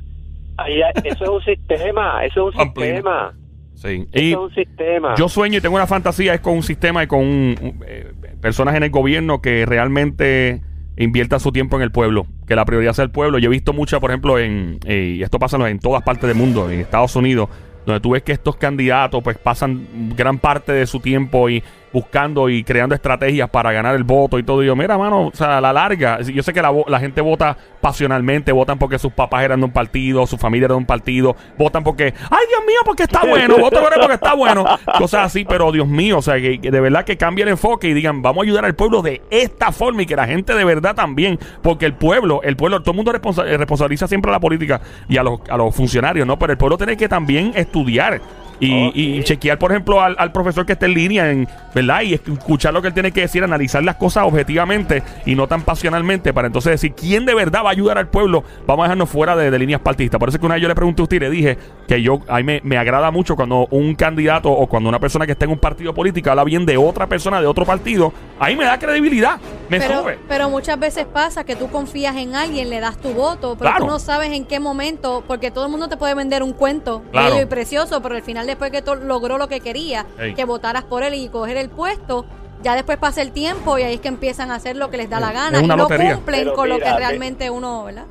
hay- 0.57 0.81
eso 1.05 1.23
es 1.23 1.29
un 1.29 1.41
sistema, 1.43 2.25
eso 2.25 2.49
es 2.49 2.55
un 2.55 2.59
Pamplina. 2.59 2.91
sistema. 2.95 3.33
Sí. 3.75 4.05
Y 4.11 4.31
es 4.31 4.37
un 4.37 4.53
sistema. 4.55 5.13
yo 5.15 5.29
sueño 5.29 5.59
y 5.59 5.61
tengo 5.61 5.75
una 5.75 5.85
fantasía 5.87 6.33
es 6.33 6.41
con 6.41 6.55
un 6.55 6.63
sistema 6.63 7.03
y 7.03 7.07
con 7.07 7.19
un- 7.19 7.55
un, 7.61 7.83
eh, 7.87 8.11
personas 8.41 8.73
en 8.75 8.81
el 8.83 8.89
gobierno 8.89 9.39
que 9.39 9.65
realmente 9.67 10.61
inviertan 10.97 11.39
su 11.39 11.51
tiempo 11.51 11.77
en 11.77 11.83
el 11.83 11.91
pueblo, 11.91 12.27
que 12.47 12.55
la 12.55 12.65
prioridad 12.65 12.93
sea 12.93 13.03
el 13.03 13.11
pueblo. 13.11 13.37
Yo 13.37 13.47
he 13.47 13.51
visto 13.51 13.73
mucha, 13.73 13.99
por 13.99 14.11
ejemplo, 14.11 14.39
en 14.39 14.79
eh, 14.85 15.15
y 15.17 15.23
esto 15.23 15.39
pasa 15.39 15.57
en 15.69 15.79
todas 15.79 16.03
partes 16.03 16.27
del 16.27 16.35
mundo, 16.35 16.69
en 16.69 16.79
Estados 16.79 17.15
Unidos, 17.15 17.49
donde 17.85 18.01
tú 18.01 18.11
ves 18.11 18.23
que 18.23 18.33
estos 18.33 18.57
candidatos 18.57 19.23
pues 19.23 19.37
pasan 19.37 20.13
gran 20.15 20.39
parte 20.39 20.71
de 20.73 20.85
su 20.85 20.99
tiempo 20.99 21.49
y 21.49 21.63
buscando 21.93 22.49
y 22.49 22.63
creando 22.63 22.93
estrategias 22.95 23.49
para 23.49 23.71
ganar 23.71 23.95
el 23.95 24.03
voto 24.03 24.37
y 24.39 24.43
todo. 24.43 24.63
Y 24.63 24.67
yo, 24.67 24.75
mira, 24.75 24.97
mano, 24.97 25.27
o 25.27 25.31
sea, 25.33 25.57
a 25.57 25.61
la 25.61 25.71
larga, 25.73 26.21
yo 26.21 26.43
sé 26.43 26.53
que 26.53 26.61
la, 26.61 26.71
la 26.87 26.99
gente 26.99 27.21
vota 27.21 27.55
pasionalmente, 27.81 28.51
votan 28.51 28.77
porque 28.77 28.99
sus 28.99 29.13
papás 29.13 29.43
eran 29.43 29.59
de 29.61 29.65
un 29.65 29.71
partido, 29.71 30.27
su 30.27 30.37
familia 30.37 30.65
era 30.65 30.73
de 30.73 30.79
un 30.79 30.85
partido, 30.85 31.35
votan 31.57 31.83
porque, 31.83 32.13
ay 32.29 32.45
Dios 32.49 32.61
mío, 32.67 32.79
porque 32.85 33.03
está 33.03 33.25
bueno, 33.25 33.57
voto 33.59 33.81
por 33.81 33.93
él 33.93 33.99
porque 33.99 34.15
está 34.15 34.33
bueno, 34.35 34.65
cosas 34.97 35.25
así, 35.25 35.45
pero 35.45 35.71
Dios 35.71 35.87
mío, 35.87 36.17
o 36.17 36.21
sea, 36.21 36.35
que, 36.35 36.59
que 36.59 36.69
de 36.71 36.79
verdad 36.81 37.05
que 37.05 37.17
cambie 37.17 37.43
el 37.43 37.49
enfoque 37.49 37.87
y 37.87 37.93
digan, 37.93 38.21
vamos 38.21 38.41
a 38.41 38.45
ayudar 38.45 38.65
al 38.65 38.75
pueblo 38.75 39.01
de 39.01 39.21
esta 39.29 39.71
forma 39.71 40.01
y 40.01 40.05
que 40.05 40.15
la 40.15 40.27
gente 40.27 40.53
de 40.53 40.63
verdad 40.65 40.95
también, 40.95 41.39
porque 41.61 41.85
el 41.85 41.93
pueblo, 41.93 42.41
el 42.43 42.55
pueblo, 42.57 42.81
todo 42.81 42.91
el 42.91 42.97
mundo 42.97 43.11
responsa- 43.13 43.45
responsabiliza 43.57 44.07
siempre 44.07 44.29
a 44.29 44.33
la 44.33 44.39
política 44.39 44.81
y 45.07 45.17
a 45.17 45.23
los, 45.23 45.39
a 45.49 45.57
los 45.57 45.73
funcionarios, 45.73 46.27
¿no? 46.27 46.37
Pero 46.37 46.51
el 46.51 46.57
pueblo 46.57 46.77
tiene 46.77 46.97
que 46.97 47.07
también 47.07 47.53
estudiar. 47.55 48.21
Y, 48.59 48.91
y 49.19 49.23
chequear, 49.23 49.59
por 49.59 49.71
ejemplo, 49.71 50.01
al, 50.01 50.15
al 50.17 50.31
profesor 50.31 50.65
que 50.65 50.73
está 50.73 50.85
en 50.87 50.93
línea, 50.95 51.29
en, 51.29 51.47
¿verdad? 51.75 52.01
Y 52.01 52.13
escuchar 52.15 52.73
lo 52.73 52.81
que 52.81 52.87
él 52.87 52.93
tiene 52.93 53.11
que 53.11 53.21
decir, 53.21 53.43
analizar 53.43 53.83
las 53.83 53.95
cosas 53.97 54.23
objetivamente 54.25 55.03
y 55.25 55.35
no 55.35 55.47
tan 55.47 55.61
pasionalmente, 55.61 56.33
para 56.33 56.47
entonces 56.47 56.71
decir 56.71 56.93
quién 56.93 57.25
de 57.25 57.35
verdad 57.35 57.63
va 57.63 57.69
a 57.69 57.71
ayudar 57.73 57.97
al 57.97 58.07
pueblo. 58.07 58.43
Vamos 58.65 58.83
a 58.83 58.87
dejarnos 58.87 59.09
fuera 59.09 59.35
de, 59.35 59.51
de 59.51 59.59
líneas 59.59 59.81
partistas. 59.81 60.19
Por 60.19 60.29
eso 60.29 60.37
es 60.37 60.39
que 60.39 60.45
una 60.45 60.55
vez 60.55 60.61
yo 60.63 60.67
le 60.67 60.75
pregunté 60.75 61.01
a 61.01 61.03
usted 61.03 61.17
y 61.17 61.19
le 61.19 61.29
dije 61.29 61.57
que 61.87 62.01
yo, 62.01 62.19
a 62.27 62.37
mí 62.37 62.43
me, 62.43 62.61
me 62.63 62.77
agrada 62.77 63.11
mucho 63.11 63.35
cuando 63.35 63.67
un 63.69 63.93
candidato 63.95 64.49
o 64.51 64.65
cuando 64.67 64.89
una 64.89 64.99
persona 64.99 65.25
que 65.25 65.33
está 65.33 65.45
en 65.45 65.51
un 65.51 65.59
partido 65.59 65.93
político 65.93 66.29
habla 66.31 66.43
bien 66.43 66.65
de 66.65 66.77
otra 66.77 67.07
persona 67.07 67.39
de 67.39 67.47
otro 67.47 67.65
partido. 67.65 68.11
Ahí 68.39 68.55
me 68.55 68.65
da 68.65 68.77
credibilidad, 68.79 69.37
me 69.69 69.79
pero, 69.79 70.01
sube. 70.01 70.17
pero 70.27 70.49
muchas 70.49 70.79
veces 70.79 71.05
pasa 71.05 71.43
que 71.43 71.55
tú 71.55 71.69
confías 71.69 72.15
en 72.15 72.35
alguien, 72.35 72.69
le 72.69 72.79
das 72.79 72.97
tu 72.97 73.09
voto, 73.13 73.55
pero 73.57 73.69
Claro. 73.71 73.85
tú 73.85 73.91
no 73.91 73.99
sabes 73.99 74.31
en 74.31 74.45
qué 74.45 74.59
momento, 74.59 75.23
porque 75.27 75.51
todo 75.51 75.65
el 75.65 75.71
mundo 75.71 75.87
te 75.87 75.97
puede 75.97 76.13
vender 76.15 76.41
un 76.43 76.53
cuento 76.53 77.03
Claro. 77.11 77.31
bello 77.35 77.43
y 77.43 77.45
precioso, 77.47 78.01
pero 78.01 78.15
al 78.15 78.21
final 78.23 78.46
después 78.47 78.71
que 78.71 78.81
tú 78.81 78.95
logró 78.95 79.37
lo 79.37 79.47
que 79.47 79.59
quería, 79.59 80.05
Ey. 80.19 80.33
que 80.33 80.45
votaras 80.45 80.83
por 80.85 81.03
él 81.03 81.13
y 81.13 81.29
coger 81.29 81.57
el 81.57 81.69
puesto, 81.69 82.25
ya 82.63 82.73
después 82.75 82.97
pasa 82.97 83.21
el 83.21 83.31
tiempo 83.31 83.77
y 83.77 83.83
ahí 83.83 83.93
es 83.95 84.01
que 84.01 84.07
empiezan 84.07 84.49
a 84.51 84.55
hacer 84.55 84.75
lo 84.75 84.89
que 84.89 84.97
les 84.97 85.09
da 85.09 85.19
la 85.19 85.31
gana 85.31 85.61
y 85.61 85.67
no 85.67 85.77
lotería. 85.77 86.15
cumplen 86.15 86.39
Pero 86.45 86.53
con 86.55 86.69
lo 86.69 86.79
que 86.79 86.91
realmente 86.97 87.49
uno, 87.51 87.83
¿verdad? 87.85 88.05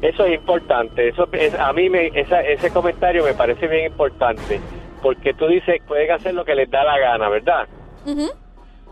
Eso 0.00 0.24
es 0.24 0.34
importante. 0.34 1.08
Eso 1.08 1.28
es- 1.32 1.54
a 1.54 1.72
mí 1.72 1.88
me, 1.90 2.06
esa- 2.14 2.40
ese 2.42 2.70
comentario 2.70 3.24
me 3.24 3.34
parece 3.34 3.66
bien 3.68 3.86
importante 3.86 4.60
porque 5.02 5.34
tú 5.34 5.46
dices 5.48 5.82
pueden 5.86 6.10
hacer 6.10 6.32
lo 6.34 6.44
que 6.46 6.54
les 6.54 6.70
da 6.70 6.82
la 6.84 6.98
gana, 6.98 7.28
¿verdad? 7.28 7.66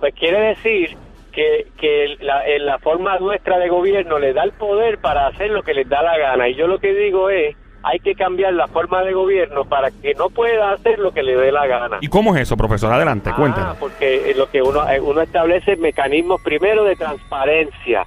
Pues 0.01 0.15
quiere 0.15 0.41
decir 0.41 0.97
que, 1.33 1.69
que 1.79 2.17
la, 2.21 2.47
en 2.47 2.67
la 2.67 2.79
forma 2.79 3.19
nuestra 3.19 3.59
de 3.59 3.69
gobierno 3.69 4.19
le 4.19 4.33
da 4.33 4.43
el 4.45 4.53
poder 4.53 4.99
para 4.99 5.27
hacer 5.29 5.51
lo 5.51 5.62
que 5.62 5.73
les 5.75 5.89
da 5.89 6.03
la 6.03 6.19
gana. 6.19 6.49
Y 6.49 6.55
yo 6.55 6.67
lo 6.67 6.79
que 6.79 6.93
digo 6.95 7.31
es, 7.31 7.57
hay 7.85 7.99
que 8.01 8.15
cambiar 8.15 8.53
la 8.55 8.69
forma 8.69 9.03
de 9.03 9.12
gobierno 9.12 9.65
para 9.65 9.91
que 9.91 10.15
no 10.15 10.31
pueda 10.31 10.73
hacer 10.73 10.99
lo 10.99 11.12
que 11.12 11.23
le 11.23 11.37
dé 11.37 11.51
la 11.53 11.67
gana. 11.67 11.99
¿Y 12.01 12.09
cómo 12.09 12.35
es 12.37 12.43
eso, 12.43 12.57
profesor? 12.57 12.93
Adelante, 12.93 13.31
Ah, 13.31 13.77
porque 13.79 14.33
lo 14.37 14.49
que 14.51 14.62
uno, 14.62 14.89
eh, 14.89 15.01
uno 15.01 15.21
establece 15.21 15.77
mecanismos 15.77 16.41
primero 16.43 16.85
de 16.85 16.97
transparencia, 16.97 18.05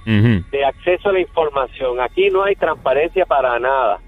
de 0.50 0.64
acceso 0.64 1.08
a 1.10 1.12
la 1.12 1.20
información. 1.20 2.00
Aquí 2.00 2.30
no 2.30 2.42
hay 2.44 2.54
transparencia 2.56 3.26
para 3.26 3.58
nada. 3.58 3.98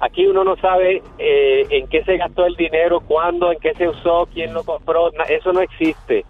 Aquí 0.00 0.26
uno 0.26 0.42
no 0.42 0.56
sabe 0.56 1.00
eh, 1.18 1.66
en 1.70 1.86
qué 1.86 2.02
se 2.04 2.16
gastó 2.16 2.44
el 2.44 2.56
dinero, 2.56 3.00
cuándo, 3.00 3.52
en 3.52 3.58
qué 3.60 3.72
se 3.74 3.88
usó, 3.88 4.26
quién 4.34 4.52
lo 4.52 4.64
compró. 4.64 5.10
Eso 5.28 5.52
no 5.52 5.60
existe. 5.60 6.24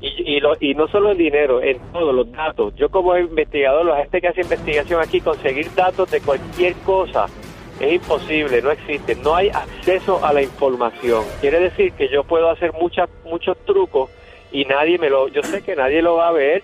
Y, 0.00 0.36
y, 0.36 0.40
lo- 0.40 0.56
y 0.58 0.72
no 0.74 0.88
solo 0.88 1.10
el 1.10 1.18
dinero, 1.18 1.60
en 1.60 1.78
todos 1.92 2.14
los 2.14 2.32
datos. 2.32 2.74
Yo 2.76 2.88
como 2.88 3.14
investigador, 3.18 3.84
la 3.84 3.96
gente 3.98 4.22
que 4.22 4.28
hace 4.28 4.40
investigación 4.40 5.02
aquí, 5.02 5.20
conseguir 5.20 5.68
datos 5.74 6.10
de 6.10 6.22
cualquier 6.22 6.72
cosa 6.86 7.26
es 7.80 7.92
imposible, 7.94 8.60
no 8.62 8.70
existe. 8.70 9.14
No 9.16 9.34
hay 9.34 9.48
acceso 9.48 10.24
a 10.24 10.32
la 10.32 10.42
información. 10.42 11.24
Quiere 11.40 11.58
decir 11.60 11.92
que 11.92 12.08
yo 12.08 12.24
puedo 12.24 12.50
hacer 12.50 12.72
muchas, 12.74 13.08
muchos 13.24 13.56
trucos 13.64 14.10
y 14.52 14.64
nadie 14.66 14.98
me 14.98 15.08
lo... 15.10 15.28
Yo 15.28 15.42
sé 15.42 15.62
que 15.62 15.74
nadie 15.74 16.02
lo 16.02 16.16
va 16.16 16.28
a 16.28 16.32
ver, 16.32 16.62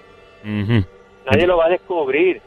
nadie 1.31 1.47
lo 1.47 1.57
va 1.57 1.67
a 1.67 1.71
descubrir. 1.71 2.41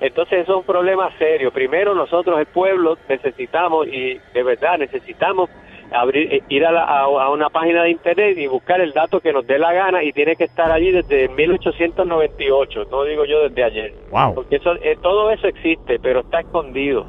Entonces 0.00 0.40
eso 0.40 0.52
es 0.52 0.58
un 0.58 0.64
problema 0.64 1.10
serio. 1.18 1.50
Primero 1.50 1.94
nosotros, 1.94 2.38
el 2.38 2.46
pueblo, 2.46 2.96
necesitamos, 3.08 3.88
y 3.88 4.20
de 4.34 4.42
verdad 4.42 4.78
necesitamos 4.78 5.50
abrir, 5.90 6.32
eh, 6.34 6.42
ir 6.50 6.64
a, 6.66 6.70
la- 6.70 6.84
a- 6.84 7.02
a 7.04 7.30
una 7.30 7.48
página 7.48 7.82
de 7.82 7.90
internet 7.90 8.36
y 8.38 8.46
buscar 8.46 8.80
el 8.80 8.92
dato 8.92 9.20
que 9.20 9.32
nos 9.32 9.46
dé 9.46 9.58
la 9.58 9.72
gana 9.72 10.02
y 10.04 10.12
tiene 10.12 10.36
que 10.36 10.44
estar 10.44 10.70
allí 10.70 10.92
desde 10.92 11.28
1898, 11.28 12.84
no 12.90 13.04
digo 13.04 13.24
yo 13.24 13.48
desde 13.48 13.64
ayer. 13.64 13.94
Wow. 14.10 14.34
Porque 14.34 14.56
eso, 14.56 14.74
eh, 14.82 14.96
todo 15.02 15.30
eso 15.30 15.46
existe, 15.48 15.98
pero 15.98 16.20
está 16.20 16.40
escondido. 16.40 17.06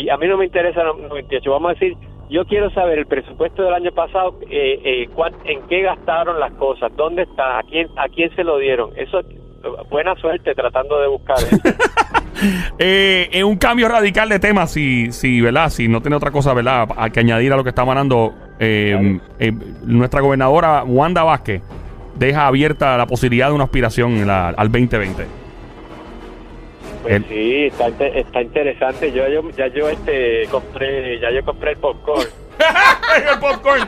Y 0.00 0.10
a 0.10 0.16
mí 0.16 0.26
no 0.26 0.36
me 0.36 0.46
interesa 0.46 0.82
el 0.82 1.08
98. 1.08 1.50
Vamos 1.50 1.70
a 1.70 1.74
decir, 1.74 1.96
yo 2.30 2.44
quiero 2.46 2.70
saber 2.70 2.98
el 2.98 3.06
presupuesto 3.06 3.62
del 3.62 3.74
año 3.74 3.92
pasado, 3.92 4.38
eh, 4.50 4.80
eh, 4.84 5.08
cuán- 5.14 5.34
en 5.44 5.60
qué 5.68 5.82
gastaron 5.82 6.40
las 6.40 6.52
cosas, 6.54 6.90
dónde 6.96 7.22
está, 7.22 7.58
a 7.58 7.62
quién, 7.62 7.88
a 7.96 8.08
quién 8.08 8.34
se 8.34 8.42
lo 8.44 8.58
dieron. 8.58 8.90
Eso, 8.96 9.20
buena 9.90 10.14
suerte 10.16 10.54
tratando 10.54 11.00
de 11.00 11.08
buscar 11.08 11.36
eso. 11.38 11.56
Eh, 12.78 13.28
es 13.32 13.44
un 13.44 13.56
cambio 13.56 13.88
radical 13.88 14.28
de 14.28 14.38
tema, 14.40 14.66
si, 14.66 15.12
si, 15.12 15.40
¿verdad? 15.40 15.70
Si 15.70 15.86
no 15.88 16.00
tiene 16.02 16.16
otra 16.16 16.30
cosa, 16.32 16.52
¿verdad? 16.52 16.88
A 16.96 17.08
que 17.08 17.20
añadir 17.20 17.52
a 17.52 17.56
lo 17.56 17.62
que 17.62 17.68
está 17.70 17.84
manando 17.84 18.34
eh, 18.58 19.18
eh, 19.38 19.52
nuestra 19.84 20.20
gobernadora 20.20 20.82
Wanda 20.84 21.22
Vázquez 21.22 21.62
deja 22.16 22.46
abierta 22.48 22.98
la 22.98 23.06
posibilidad 23.06 23.48
de 23.48 23.54
una 23.54 23.64
aspiración 23.64 24.12
en 24.16 24.26
la- 24.26 24.48
al 24.48 24.70
2020. 24.70 25.26
Pues 27.04 27.16
El- 27.16 27.24
sí, 27.26 27.66
está, 27.66 27.88
está 27.88 28.40
interesante. 28.40 29.12
Yo, 29.12 29.28
yo 29.28 29.42
ya 29.50 29.66
yo 29.66 29.90
este 29.90 30.48
compré, 30.50 31.20
ya 31.20 31.30
yo 31.30 31.44
compré 31.44 31.72
el 31.72 31.76
popcorn. 31.76 32.26
el 33.30 33.38
popcorn. 33.38 33.86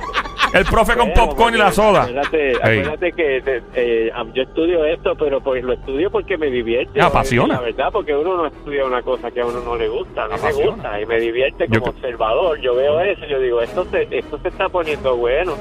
El 0.53 0.65
profe 0.67 0.95
con 0.97 1.09
Bueno, 1.09 1.27
popcorn 1.29 1.55
y 1.55 1.57
la 1.57 1.73
soda. 1.73 2.03
Acuérdate, 2.03 3.13
que 3.13 3.39
eh, 3.39 3.63
eh, 3.75 4.13
yo 4.35 4.43
estudio 4.43 4.85
esto, 4.85 5.15
pero 5.17 5.41
pues 5.41 5.65
lo 5.65 5.73
estudio 5.73 6.11
porque 6.11 6.37
me 6.37 6.51
divierte. 6.51 6.99
Me 6.99 7.07
apasiona. 7.07 7.55
La 7.55 7.61
verdad, 7.63 7.89
porque 7.91 8.15
uno 8.15 8.37
no 8.37 8.47
estudia 8.49 8.85
una 8.85 9.01
cosa 9.01 9.31
que 9.31 9.41
a 9.41 9.47
uno 9.47 9.61
no 9.61 9.77
le 9.77 9.89
gusta. 9.89 10.25
A 10.25 10.29
mí 10.29 10.35
me 10.43 10.53
gusta 10.53 11.01
y 11.01 11.07
me 11.07 11.19
divierte 11.19 11.69
como 11.69 11.87
observador. 11.87 12.61
Yo 12.61 12.75
veo 12.75 13.01
eso 13.01 13.25
y 13.25 13.29
yo 13.31 13.41
digo, 13.41 13.63
esto 13.63 13.87
se, 13.87 14.07
esto 14.11 14.39
se 14.43 14.49
está 14.49 14.69
poniendo 14.69 15.17
bueno. 15.17 15.55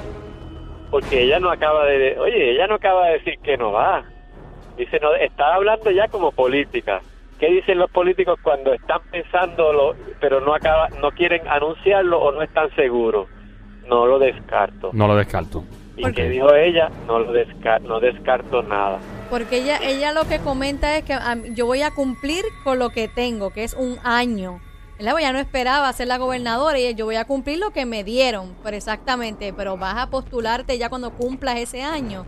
Porque 0.91 1.23
ella 1.23 1.39
no 1.39 1.49
acaba 1.51 1.85
de... 1.85 2.19
Oye, 2.19 2.51
ella 2.51 2.67
no 2.67 2.75
acaba 2.75 3.07
de 3.07 3.13
decir 3.13 3.39
que 3.41 3.55
no 3.55 3.71
va. 3.71 4.03
Dice, 4.77 4.99
no, 4.99 5.15
está 5.15 5.55
hablando 5.55 5.89
ya 5.89 6.09
como 6.09 6.33
política. 6.33 7.01
¿Qué 7.39 7.47
dicen 7.51 7.77
los 7.79 7.89
políticos 7.91 8.39
cuando 8.41 8.73
están 8.73 9.01
pensándolo, 9.11 9.95
pero 10.21 10.39
no 10.39 10.53
acaba, 10.55 10.87
no 11.01 11.11
quieren 11.11 11.45
anunciarlo 11.47 12.19
o 12.21 12.31
no 12.31 12.41
están 12.41 12.73
seguros? 12.75 13.27
No 13.87 14.05
lo 14.05 14.19
descarto. 14.19 14.91
No 14.93 15.07
lo 15.07 15.15
descarto. 15.15 15.63
¿Y 15.97 16.01
¿Por 16.01 16.13
qué 16.13 16.23
qué? 16.23 16.29
dijo 16.29 16.53
ella? 16.53 16.89
No 17.07 17.19
lo 17.19 17.31
desca- 17.33 17.79
no 17.81 17.99
descarto 17.99 18.61
nada. 18.63 18.99
Porque 19.29 19.57
ella, 19.57 19.79
ella 19.83 20.11
lo 20.13 20.23
que 20.25 20.39
comenta 20.39 20.97
es 20.97 21.03
que 21.03 21.17
yo 21.53 21.65
voy 21.65 21.81
a 21.81 21.91
cumplir 21.91 22.43
con 22.63 22.79
lo 22.79 22.89
que 22.89 23.07
tengo, 23.07 23.51
que 23.51 23.63
es 23.63 23.73
un 23.73 23.97
año. 24.03 24.59
¿verdad? 24.97 25.11
Pues 25.11 25.23
Ella 25.23 25.33
no 25.33 25.39
esperaba 25.39 25.91
ser 25.93 26.07
la 26.07 26.17
gobernadora 26.17 26.79
y 26.79 26.95
yo 26.95 27.05
voy 27.05 27.15
a 27.17 27.25
cumplir 27.25 27.59
lo 27.59 27.71
que 27.71 27.85
me 27.85 28.03
dieron, 28.05 28.55
pero 28.63 28.77
exactamente, 28.77 29.51
pero 29.53 29.75
vas 29.77 29.97
a 29.97 30.09
postularte 30.09 30.77
ya 30.77 30.87
cuando 30.89 31.11
cumplas 31.11 31.57
ese 31.57 31.83
año. 31.83 32.25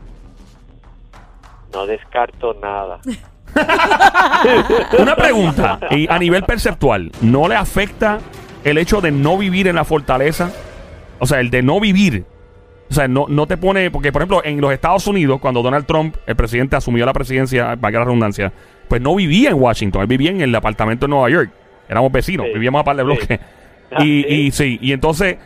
No 1.73 1.85
descarto 1.85 2.53
nada. 2.55 2.99
Una 4.99 5.15
pregunta, 5.15 5.79
y 5.91 6.07
a 6.09 6.19
nivel 6.19 6.43
perceptual, 6.43 7.11
¿no 7.21 7.47
le 7.47 7.55
afecta 7.55 8.19
el 8.63 8.77
hecho 8.77 9.01
de 9.01 9.11
no 9.11 9.37
vivir 9.37 9.67
en 9.67 9.75
la 9.75 9.83
fortaleza? 9.85 10.51
O 11.19 11.25
sea, 11.25 11.39
el 11.39 11.49
de 11.49 11.61
no 11.63 11.79
vivir. 11.79 12.25
O 12.89 12.93
sea, 12.93 13.07
no, 13.07 13.25
no 13.27 13.47
te 13.47 13.57
pone. 13.57 13.91
Porque, 13.91 14.11
por 14.11 14.21
ejemplo, 14.21 14.41
en 14.45 14.61
los 14.61 14.71
Estados 14.71 15.07
Unidos, 15.07 15.39
cuando 15.41 15.61
Donald 15.61 15.85
Trump, 15.85 16.15
el 16.25 16.35
presidente, 16.35 16.75
asumió 16.75 17.05
la 17.05 17.13
presidencia, 17.13 17.75
valga 17.75 17.99
la 17.99 18.05
redundancia, 18.05 18.53
pues 18.87 19.01
no 19.01 19.15
vivía 19.15 19.49
en 19.49 19.55
Washington, 19.61 20.01
él 20.03 20.07
vivía 20.07 20.29
en 20.31 20.41
el 20.41 20.53
apartamento 20.55 21.05
en 21.05 21.09
Nueva 21.11 21.29
York. 21.29 21.49
Éramos 21.89 22.11
vecinos, 22.11 22.45
Sí, 22.47 22.53
vivíamos 22.53 22.81
a 22.81 22.83
par 22.83 22.95
de 22.95 23.01
sí. 23.03 23.05
bloques. 23.05 23.39
Ah, 23.91 24.03
Y, 24.03 24.23
sí. 24.23 24.27
y 24.29 24.51
sí, 24.51 24.79
y 24.81 24.91
entonces. 24.91 25.37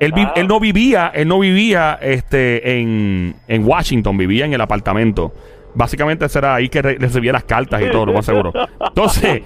Él, 0.00 0.10
Wow. 0.10 0.32
él 0.34 0.48
no 0.48 0.58
vivía, 0.58 1.12
él 1.14 1.28
no 1.28 1.38
vivía 1.38 1.96
este, 2.02 2.80
en, 2.80 3.36
en 3.46 3.64
Washington, 3.64 4.16
vivía 4.18 4.44
en 4.44 4.52
el 4.52 4.60
apartamento. 4.60 5.32
Básicamente 5.74 6.28
será 6.28 6.54
ahí 6.54 6.68
que 6.68 6.80
re- 6.82 6.96
recibía 6.98 7.32
las 7.32 7.44
cartas 7.44 7.82
y 7.82 7.90
todo, 7.90 8.06
lo 8.06 8.12
más 8.12 8.24
seguro. 8.26 8.52
Entonces, 8.86 9.42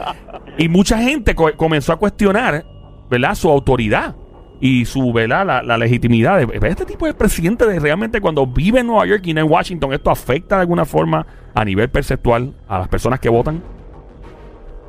y 0.59 0.69
mucha 0.69 0.99
gente 0.99 1.35
co- 1.35 1.53
comenzó 1.57 1.93
a 1.93 1.97
cuestionar, 1.97 2.65
¿verdad? 3.11 3.35
Su 3.35 3.51
autoridad 3.51 4.15
y 4.61 4.85
su, 4.85 5.13
¿verdad? 5.13 5.47
La, 5.47 5.63
la 5.63 5.79
legitimidad 5.79 6.39
de 6.47 6.69
este 6.69 6.85
tipo 6.85 7.07
de 7.07 7.15
presidente 7.15 7.65
de 7.67 7.79
realmente 7.79 8.21
cuando 8.21 8.47
vive 8.47 8.81
en 8.81 8.89
Nueva 8.89 9.07
York 9.07 9.23
y 9.27 9.33
no 9.35 9.41
en 9.41 9.51
Washington, 9.51 9.93
¿esto 9.93 10.11
afecta 10.11 10.57
de 10.57 10.63
alguna 10.63 10.85
forma 10.85 11.25
a 11.55 11.65
nivel 11.65 11.89
perceptual 11.89 12.53
a 12.69 12.79
las 12.81 12.89
personas 12.89 13.21
que 13.21 13.29
votan? 13.29 13.63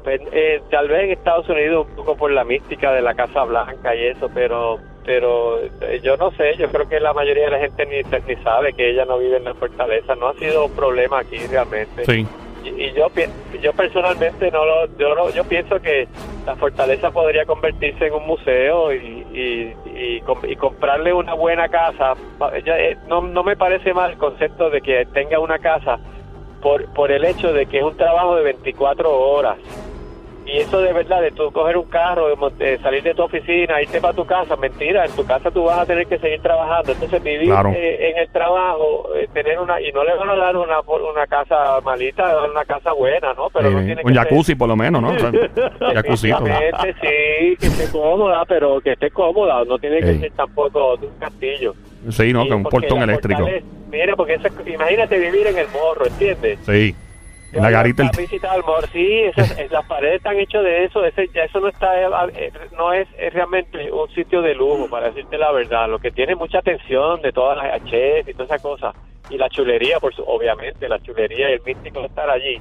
Pues, 0.03 0.21
eh, 0.31 0.61
tal 0.71 0.87
vez 0.87 1.03
en 1.05 1.11
Estados 1.11 1.47
Unidos 1.49 1.87
un 1.89 1.95
poco 1.97 2.15
por 2.17 2.31
la 2.31 2.43
mística 2.43 2.91
de 2.91 3.01
la 3.01 3.13
Casa 3.13 3.43
Blanca 3.43 3.93
y 3.95 4.07
eso, 4.07 4.29
pero 4.33 4.79
pero 5.09 5.57
eh, 5.81 5.99
yo 6.03 6.17
no 6.17 6.29
sé, 6.33 6.55
yo 6.55 6.67
creo 6.69 6.87
que 6.87 6.99
la 6.99 7.13
mayoría 7.13 7.45
de 7.45 7.49
la 7.49 7.57
gente 7.57 7.83
ni, 7.87 8.03
ni 8.27 8.43
sabe 8.43 8.73
que 8.73 8.91
ella 8.91 9.05
no 9.05 9.17
vive 9.17 9.37
en 9.37 9.43
la 9.43 9.55
fortaleza, 9.55 10.13
no 10.13 10.27
ha 10.27 10.35
sido 10.35 10.65
un 10.65 10.71
problema 10.75 11.17
aquí 11.21 11.37
realmente. 11.49 12.05
Sí. 12.05 12.27
Y, 12.63 12.69
y 12.83 12.93
yo 12.93 13.07
yo 13.59 13.73
personalmente 13.73 14.51
no 14.51 14.63
lo 14.65 14.85
yo 14.99 15.15
no- 15.15 15.31
yo 15.31 15.43
pienso 15.45 15.79
que 15.81 16.07
la 16.45 16.55
fortaleza 16.57 17.09
podría 17.09 17.43
convertirse 17.47 18.05
en 18.05 18.13
un 18.13 18.27
museo 18.27 18.93
y, 18.93 19.25
y, 19.33 19.73
y, 19.95 20.23
y 20.47 20.55
comprarle 20.57 21.11
una 21.11 21.33
buena 21.33 21.69
casa 21.69 22.13
eh, 22.53 22.95
no, 23.07 23.21
no 23.21 23.43
me 23.43 23.55
parece 23.57 23.91
mal 23.95 24.11
el 24.11 24.17
concepto 24.19 24.69
de 24.69 24.79
que 24.81 25.07
tenga 25.07 25.39
una 25.39 25.57
casa 25.57 25.97
por 26.61 26.85
por 26.93 27.11
el 27.11 27.25
hecho 27.25 27.51
de 27.51 27.65
que 27.65 27.79
es 27.79 27.83
un 27.83 27.97
trabajo 27.97 28.35
de 28.35 28.43
24 28.43 29.09
horas 29.11 29.57
y 30.51 30.57
eso 30.57 30.81
de 30.81 30.93
verdad 30.93 31.21
de 31.21 31.31
tú 31.31 31.51
coger 31.51 31.77
un 31.77 31.89
carro 31.89 32.27
de 32.57 32.77
salir 32.79 33.03
de 33.03 33.13
tu 33.13 33.23
oficina 33.23 33.81
irte 33.81 33.99
para 34.01 34.13
tu 34.13 34.25
casa 34.25 34.55
mentira 34.55 35.05
en 35.05 35.11
tu 35.11 35.25
casa 35.25 35.51
tú 35.51 35.63
vas 35.65 35.79
a 35.79 35.85
tener 35.85 36.07
que 36.07 36.17
seguir 36.17 36.41
trabajando 36.41 36.91
entonces 36.93 37.21
vivir 37.23 37.47
Claro. 37.49 37.71
eh, 37.75 38.11
en 38.11 38.17
el 38.17 38.29
trabajo 38.29 39.09
eh, 39.15 39.27
tener 39.33 39.59
una 39.59 39.79
y 39.81 39.91
no 39.91 40.03
le 40.03 40.15
van 40.15 40.29
a 40.29 40.35
dar 40.35 40.57
una 40.57 40.79
una 40.81 41.27
casa 41.27 41.79
malita 41.83 42.35
una 42.49 42.65
casa 42.65 42.93
buena 42.93 43.33
no 43.33 43.49
pero 43.53 43.69
no 43.71 43.79
tiene 43.83 44.01
un 44.03 44.11
que 44.13 44.17
jacuzzi 44.19 44.55
por 44.55 44.67
lo 44.69 44.75
menos, 44.75 45.01
¿no? 45.01 45.09
O 45.09 45.19
sea. 45.19 45.31
Definitivamente, 45.93 46.93
sí 47.01 47.57
que 47.59 47.67
esté 47.67 47.91
cómoda 47.91 48.43
pero 48.47 48.79
que 48.81 48.93
esté 48.93 49.09
cómoda 49.11 49.63
no 49.65 49.77
tiene 49.77 49.99
que 49.99 50.19
ser 50.19 50.31
tampoco 50.31 50.97
de 50.97 51.07
un 51.07 51.13
castillo 51.19 51.73
Sí, 52.09 52.31
¿no? 52.31 52.43
Sí, 52.43 52.49
Con 52.49 52.57
un 52.59 52.63
portón 52.63 53.01
eléctrico. 53.01 53.45
mira 53.91 54.15
porque 54.15 54.35
eso 54.35 54.47
es- 54.47 54.67
imagínate 54.67 55.17
vivir 55.19 55.47
en 55.47 55.57
el 55.57 55.67
morro 55.69 56.05
¿entiendes? 56.05 56.59
Sí. 56.65 56.95
En 57.53 57.63
la 57.63 57.71
garita. 57.71 58.03
La 58.03 58.11
visita 58.11 58.51
al 58.51 58.63
sí, 58.91 59.19
esas- 59.23 59.57
es- 59.57 59.71
las 59.71 59.85
paredes 59.87 60.17
están 60.17 60.37
hechas 60.37 60.63
de 60.63 60.85
eso, 60.85 61.03
ese, 61.03 61.27
ya 61.33 61.43
eso 61.43 61.59
no 61.59 61.67
está, 61.67 61.99
eh, 62.01 62.51
no 62.77 62.93
es, 62.93 63.07
es 63.17 63.33
realmente 63.33 63.91
un 63.91 64.09
sitio 64.13 64.41
de 64.41 64.53
lujo, 64.55 64.87
para 64.89 65.07
decirte 65.07 65.37
la 65.37 65.51
verdad, 65.51 65.89
lo 65.89 65.99
que 65.99 66.11
tiene 66.11 66.35
mucha 66.35 66.59
atención 66.59 67.21
de 67.21 67.31
todas 67.31 67.57
las 67.57 67.83
chefs 67.85 68.29
y 68.29 68.33
todas 68.33 68.49
esas 68.51 68.61
cosas, 68.61 68.95
y 69.29 69.37
la 69.37 69.49
chulería, 69.49 69.99
por 69.99 70.13
su, 70.13 70.21
obviamente, 70.23 70.87
la 70.87 70.99
chulería 70.99 71.49
y 71.49 71.53
el 71.53 71.61
místico 71.61 72.01
estar 72.05 72.29
allí, 72.29 72.59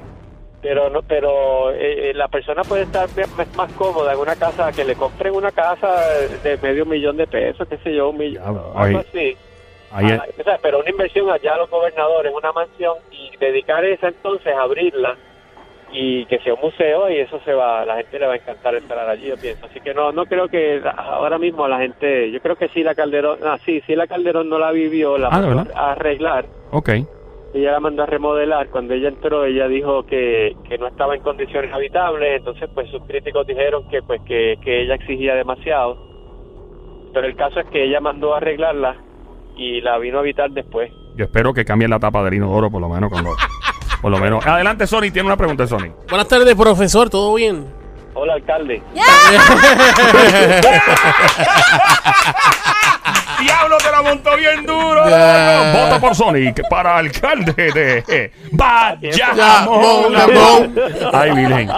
pero 0.62 0.88
no, 0.90 1.02
pero 1.02 1.70
eh, 1.70 2.10
eh, 2.10 2.14
la 2.14 2.28
persona 2.28 2.62
puede 2.62 2.82
estar 2.82 3.08
más, 3.36 3.56
más 3.56 3.72
cómoda 3.74 4.12
en 4.14 4.18
una 4.18 4.36
casa, 4.36 4.72
que 4.72 4.84
le 4.84 4.94
compren 4.94 5.34
una 5.34 5.52
casa 5.52 6.00
de 6.42 6.56
medio 6.62 6.84
millón 6.86 7.16
de 7.16 7.26
pesos, 7.26 7.68
qué 7.68 7.76
sé 7.78 7.94
yo, 7.94 8.08
un 8.10 8.18
millón, 8.18 8.42
algo 8.74 8.98
así. 9.00 9.36
Ahí 9.90 10.06
es- 10.06 10.20
Ah, 10.46 10.58
pero 10.62 10.78
una 10.80 10.90
inversión 10.90 11.30
allá 11.30 11.54
a 11.54 11.58
los 11.58 11.70
gobernadores, 11.70 12.32
una 12.34 12.52
mansión 12.52 12.96
y 13.10 13.36
dedicar 13.38 13.84
esa 13.84 14.08
entonces 14.08 14.54
a 14.54 14.62
abrirla 14.62 15.16
y 15.92 16.24
que 16.26 16.38
sea 16.40 16.54
un 16.54 16.60
museo 16.60 17.10
y 17.10 17.16
eso 17.18 17.40
se 17.44 17.52
va, 17.54 17.84
la 17.84 17.96
gente 17.96 18.18
le 18.18 18.26
va 18.26 18.32
a 18.34 18.36
encantar 18.36 18.74
estar 18.74 18.98
allí, 18.98 19.26
yo 19.28 19.38
pienso. 19.38 19.66
Así 19.66 19.80
que 19.80 19.94
no, 19.94 20.12
no 20.12 20.26
creo 20.26 20.48
que 20.48 20.82
ahora 20.96 21.38
mismo 21.38 21.66
la 21.68 21.78
gente, 21.78 22.30
yo 22.30 22.40
creo 22.40 22.56
que 22.56 22.68
sí 22.68 22.82
la 22.82 22.94
Calderón, 22.94 23.38
ah, 23.44 23.58
sí, 23.64 23.82
sí 23.86 23.94
la 23.94 24.06
Calderón 24.06 24.48
no 24.48 24.58
la 24.58 24.70
vivió, 24.72 25.16
la 25.18 25.28
Ah, 25.32 25.40
¿de 25.40 25.54
mandó 25.54 25.76
a 25.76 25.92
arreglar, 25.92 26.46
Ok. 26.72 26.90
ella 27.54 27.72
la 27.72 27.80
mandó 27.80 28.02
a 28.02 28.06
remodelar. 28.06 28.68
Cuando 28.68 28.92
ella 28.94 29.08
entró, 29.08 29.44
ella 29.46 29.66
dijo 29.68 30.04
que, 30.04 30.54
que 30.68 30.76
no 30.78 30.86
estaba 30.88 31.14
en 31.14 31.22
condiciones 31.22 31.72
habitables, 31.72 32.38
entonces 32.38 32.68
pues 32.74 32.90
sus 32.90 33.02
críticos 33.04 33.46
dijeron 33.46 33.88
que 33.88 34.02
pues 34.02 34.20
que, 34.22 34.56
que 34.62 34.82
ella 34.82 34.94
exigía 34.96 35.34
demasiado. 35.34 35.96
Pero 37.14 37.26
el 37.26 37.36
caso 37.36 37.60
es 37.60 37.66
que 37.68 37.84
ella 37.84 38.00
mandó 38.00 38.34
a 38.34 38.38
arreglarla 38.38 38.96
y 39.58 39.80
la 39.82 39.98
vino 39.98 40.16
a 40.18 40.20
habitar 40.20 40.50
después. 40.50 40.90
Yo 41.16 41.24
espero 41.26 41.52
que 41.52 41.64
cambien 41.64 41.90
la 41.90 41.98
tapa 41.98 42.22
del 42.22 42.34
inodoro, 42.34 42.70
por 42.70 42.80
lo 42.80 42.88
menos 42.88 43.10
cuando. 43.10 43.34
Por 44.00 44.10
lo 44.12 44.18
menos. 44.18 44.46
Adelante, 44.46 44.86
Sony, 44.86 45.10
tiene 45.12 45.24
una 45.24 45.36
pregunta, 45.36 45.66
Sony. 45.66 45.90
Buenas 46.08 46.28
tardes, 46.28 46.54
profesor, 46.54 47.10
¿todo 47.10 47.34
bien? 47.34 47.66
Hola, 48.14 48.34
alcalde. 48.34 48.80
Diablo, 53.40 53.76
te 53.78 53.90
la 53.90 54.02
montó 54.02 54.36
bien 54.36 54.66
duro. 54.66 55.08
Ya. 55.08 55.72
Vota 55.84 56.00
por 56.00 56.14
Sonic 56.14 56.60
para 56.68 56.96
alcalde 56.96 57.52
de 57.72 58.32
Ya, 59.12 59.34
Bayamón. 59.34 60.74
Ay, 61.12 61.30
Virgen. 61.32 61.70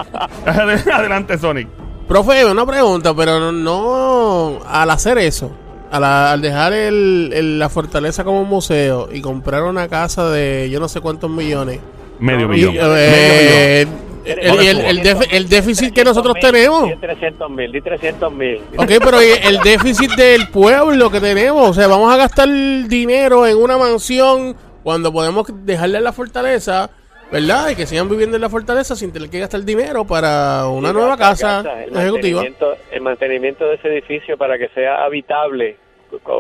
Adelante, 0.93 1.37
Sonic. 1.39 1.69
Profe, 2.09 2.45
una 2.47 2.65
pregunta, 2.67 3.15
pero 3.15 3.39
no, 3.39 3.53
no- 3.53 4.59
al 4.67 4.91
hacer 4.91 5.19
eso, 5.19 5.53
a 5.91 6.01
la- 6.01 6.33
al 6.33 6.41
dejar 6.41 6.73
el, 6.73 7.31
el- 7.35 7.59
la 7.59 7.69
fortaleza 7.69 8.25
como 8.25 8.45
museo 8.45 9.09
y 9.13 9.21
comprar 9.21 9.63
una 9.65 9.89
casa 9.89 10.31
de 10.31 10.69
yo 10.71 10.81
no 10.81 10.89
sé 10.89 11.01
cuántos 11.01 11.31
millones. 11.31 11.81
Medio 12.19 12.49
millón. 12.49 12.75
eh, 12.77 13.87
Medio 13.87 14.61
el, 14.61 14.61
el- 14.61 14.81
el 14.87 15.03
def- 15.03 15.27
el 15.33 15.49
déficit 15.49 15.95
que 15.95 16.05
nosotros 16.05 16.37
tenemos. 16.41 16.89
Di 16.89 16.97
300 16.97 17.51
mil, 17.51 17.73
di 17.73 17.81
300 17.81 18.33
mil. 18.33 18.61
Ok, 18.77 18.91
pero 19.03 19.23
¿y 19.23 19.29
el 19.43 19.59
déficit 19.61 20.13
del 20.15 20.49
pueblo 20.49 21.11
que 21.11 21.21
tenemos, 21.21 21.71
o 21.71 21.75
sea, 21.75 21.87
vamos 21.89 22.13
a 22.13 22.17
gastar 22.19 22.49
dinero 22.87 23.47
en 23.47 23.57
una 23.57 23.79
mansión 23.79 24.55
cuando 24.83 25.11
podemos 25.13 25.47
dejarle 25.65 26.01
la 26.01 26.13
fortaleza, 26.13 26.91
¿verdad? 27.33 27.71
Y 27.71 27.77
que 27.77 27.87
sigan 27.87 28.09
viviendo 28.09 28.37
en 28.37 28.43
la 28.43 28.49
fortaleza 28.49 28.95
sin 28.97 29.13
tener 29.13 29.31
que 29.31 29.39
gastar 29.41 29.61
dinero 29.63 30.05
para 30.07 30.67
una 30.69 30.89
Sí, 30.89 30.95
nueva 30.95 31.11
la 31.11 31.17
casa 31.17 31.61
el 31.85 31.97
ejecutiva. 31.97 32.43
mantenimiento- 32.43 32.77
El 32.91 33.01
mantenimiento 33.03 33.65
de 33.67 33.75
ese 33.77 33.89
edificio 33.89 34.37
para 34.37 34.59
que 34.59 34.69
sea 34.69 35.05
habitable, 35.05 35.77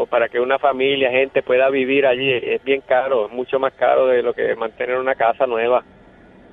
para 0.08 0.28
que 0.28 0.40
una 0.40 0.58
familia, 0.58 1.10
gente 1.10 1.42
pueda 1.42 1.68
vivir 1.70 2.06
allí, 2.06 2.30
es 2.32 2.62
bien 2.64 2.80
caro, 2.86 3.26
es 3.26 3.32
mucho 3.32 3.58
más 3.60 3.72
caro 3.74 4.06
de 4.08 4.22
lo 4.22 4.32
que 4.34 4.54
mantener 4.56 4.96
una 4.98 5.14
casa 5.14 5.46
nueva. 5.46 5.84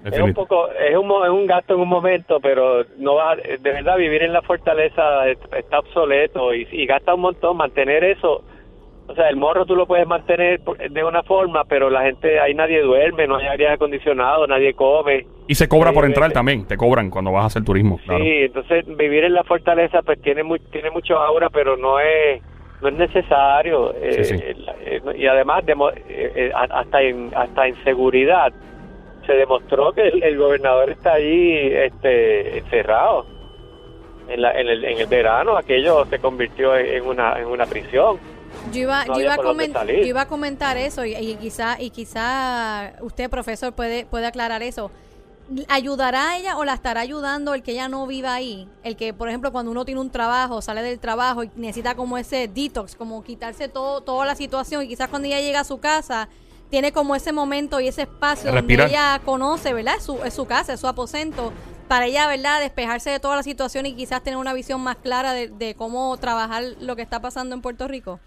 Es 0.06 0.20
un 0.20 0.34
poco, 0.34 0.70
es 0.72 0.96
un, 0.96 1.08
mo- 1.08 1.26
es 1.26 1.32
un 1.32 1.48
gasto 1.48 1.74
en 1.74 1.80
un 1.82 1.90
momento, 1.90 2.40
pero 2.40 2.86
no 2.98 3.16
va, 3.16 3.36
de 3.36 3.58
verdad 3.58 3.98
vivir 3.98 4.22
en 4.24 4.32
la 4.32 4.42
fortaleza 4.44 5.28
es- 5.28 5.40
está 5.58 5.80
obsoleto 5.80 6.54
y, 6.54 6.68
y 6.72 6.86
gasta 6.86 7.16
un 7.16 7.22
montón 7.22 7.58
mantener 7.58 8.04
eso. 8.04 8.44
O 9.10 9.16
sea, 9.16 9.30
el 9.30 9.38
morro 9.38 9.66
tú 9.66 9.76
lo 9.76 9.86
puedes 9.88 10.06
mantener 10.06 10.60
de 10.60 11.04
una 11.04 11.24
forma, 11.24 11.64
pero 11.64 11.90
la 11.90 12.02
gente, 12.04 12.40
ahí 12.40 12.54
nadie 12.54 12.82
duerme, 12.82 13.26
no 13.26 13.38
hay 13.38 13.48
aire 13.48 13.70
acondicionado, 13.70 14.46
nadie 14.48 14.74
come. 14.74 15.26
Y 15.48 15.56
se 15.56 15.68
cobra 15.70 15.94
por 15.94 16.04
Sí, 16.04 16.08
entrar 16.12 16.28
sí. 16.30 16.34
también. 16.34 16.66
Te 16.68 16.76
cobran 16.76 17.10
cuando 17.10 17.32
vas 17.32 17.44
a 17.44 17.48
hacer 17.48 17.64
turismo. 17.64 18.00
Claro. 18.06 18.24
Sí, 18.24 18.30
entonces 18.30 18.86
vivir 18.98 19.24
en 19.24 19.34
la 19.34 19.44
fortaleza 19.46 20.02
pues 20.02 20.22
tiene 20.22 20.44
muy, 20.44 20.60
tiene 20.60 20.92
mucho 20.92 21.18
aura, 21.18 21.50
pero 21.50 21.78
no 21.78 22.00
es 22.00 22.42
no 22.82 22.90
es 22.90 22.94
necesario 22.96 23.92
eh, 23.96 24.24
Sí, 24.24 24.38
sí. 24.38 24.44
eh, 24.46 25.02
y 25.18 25.26
además 25.26 25.64
eh, 25.68 25.74
eh, 26.36 26.52
a- 26.54 26.80
hasta 26.80 27.02
en 27.02 27.32
hasta 27.36 27.66
en 27.68 27.76
seguridad 27.84 28.54
se 29.26 29.34
demostró 29.34 29.94
que 29.94 30.08
el, 30.10 30.22
el 30.22 30.38
gobernador 30.38 30.92
está 30.92 31.14
allí 31.14 31.58
este 31.74 32.60
encerrado 32.60 33.26
en, 34.30 34.42
la, 34.44 34.52
en, 34.60 34.68
el, 34.68 34.84
en 34.86 35.00
el 35.00 35.08
verano 35.08 35.58
aquello 35.58 36.06
se 36.06 36.20
convirtió 36.20 36.76
en 36.78 37.04
una 37.04 37.40
en 37.40 37.48
una 37.48 37.66
prisión 37.66 38.18
Yo 38.72 38.82
iba, 38.82 39.06
No 39.06 39.16
yo, 39.16 39.22
iba 39.22 39.34
a 39.34 39.38
yo 39.86 40.06
iba 40.06 40.22
a 40.22 40.28
comentar 40.28 40.78
eso 40.78 41.06
y, 41.06 41.16
y 41.16 41.36
quizá 41.36 41.82
y 41.82 41.90
quizá 41.90 42.94
usted 43.02 43.30
profesor 43.30 43.74
puede 43.74 44.06
puede 44.06 44.26
aclarar 44.26 44.64
eso. 44.64 44.92
¿Ayudará 45.70 46.32
a 46.32 46.38
ella 46.38 46.58
o 46.58 46.66
la 46.66 46.74
estará 46.74 47.00
ayudando 47.00 47.54
el 47.54 47.64
que 47.64 47.72
ella 47.72 47.88
no 47.88 48.06
viva 48.06 48.34
ahí? 48.34 48.68
El 48.84 48.98
que, 48.98 49.14
por 49.14 49.30
ejemplo, 49.30 49.54
cuando 49.54 49.72
uno 49.72 49.86
tiene 49.86 50.02
un 50.02 50.10
trabajo, 50.10 50.62
sale 50.62 50.82
del 50.82 51.00
trabajo 51.00 51.44
y 51.44 51.52
necesita 51.56 51.96
como 51.96 52.18
ese 52.18 52.50
detox, 52.50 52.96
como 52.96 53.24
quitarse 53.24 53.70
todo 53.70 54.02
toda 54.02 54.26
la 54.26 54.36
situación 54.36 54.84
y 54.84 54.90
quizás 54.90 55.08
cuando 55.08 55.28
ella 55.30 55.40
llega 55.40 55.62
a 55.62 55.64
su 55.64 55.80
casa 55.80 56.28
tiene 56.70 56.92
como 56.92 57.16
ese 57.16 57.32
momento 57.32 57.80
y 57.80 57.88
ese 57.88 58.02
espacio 58.02 58.52
donde 58.52 58.60
Respirar. 58.60 58.90
ella 58.90 59.22
conoce, 59.24 59.72
¿verdad? 59.74 59.96
Es 59.98 60.04
su, 60.04 60.22
es 60.26 60.34
su 60.34 60.46
casa, 60.46 60.74
es 60.74 60.82
su 60.82 60.88
aposento, 60.88 61.54
para 61.88 62.08
ella, 62.08 62.28
¿verdad? 62.28 62.60
Despejarse 62.60 63.10
de 63.10 63.22
toda 63.22 63.38
la 63.38 63.44
situación 63.44 63.86
y 63.86 63.94
quizás 63.94 64.22
tener 64.22 64.36
una 64.36 64.52
visión 64.52 64.82
más 64.82 64.98
clara 64.98 65.32
de, 65.32 65.48
de 65.48 65.76
cómo 65.76 66.18
trabajar 66.18 66.64
lo 66.82 66.98
que 66.98 67.04
está 67.04 67.22
pasando 67.22 67.56
en 67.56 67.62
Puerto 67.62 67.88
Rico. 67.88 68.20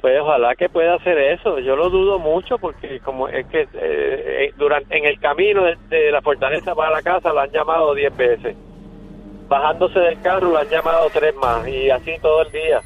Pues 0.00 0.20
ojalá 0.20 0.54
que 0.54 0.68
pueda 0.68 0.94
hacer 0.94 1.18
eso. 1.18 1.58
Yo 1.58 1.74
lo 1.74 1.90
dudo 1.90 2.18
mucho 2.18 2.56
porque 2.58 3.00
como 3.00 3.28
es 3.28 3.46
que 3.48 3.62
eh, 3.62 3.68
eh, 3.74 4.52
durante 4.56 4.96
en 4.96 5.04
el 5.06 5.18
camino 5.18 5.64
de, 5.64 5.76
de 5.88 6.12
la 6.12 6.22
fortaleza 6.22 6.74
para 6.74 6.92
la 6.92 7.02
casa 7.02 7.32
lo 7.32 7.40
han 7.40 7.50
llamado 7.50 7.94
10 7.94 8.16
veces. 8.16 8.56
Bajándose 9.48 9.98
del 9.98 10.20
carro 10.20 10.50
lo 10.50 10.58
han 10.58 10.68
llamado 10.68 11.10
tres 11.10 11.34
más 11.34 11.66
y 11.66 11.90
así 11.90 12.16
todo 12.22 12.42
el 12.42 12.52
día. 12.52 12.82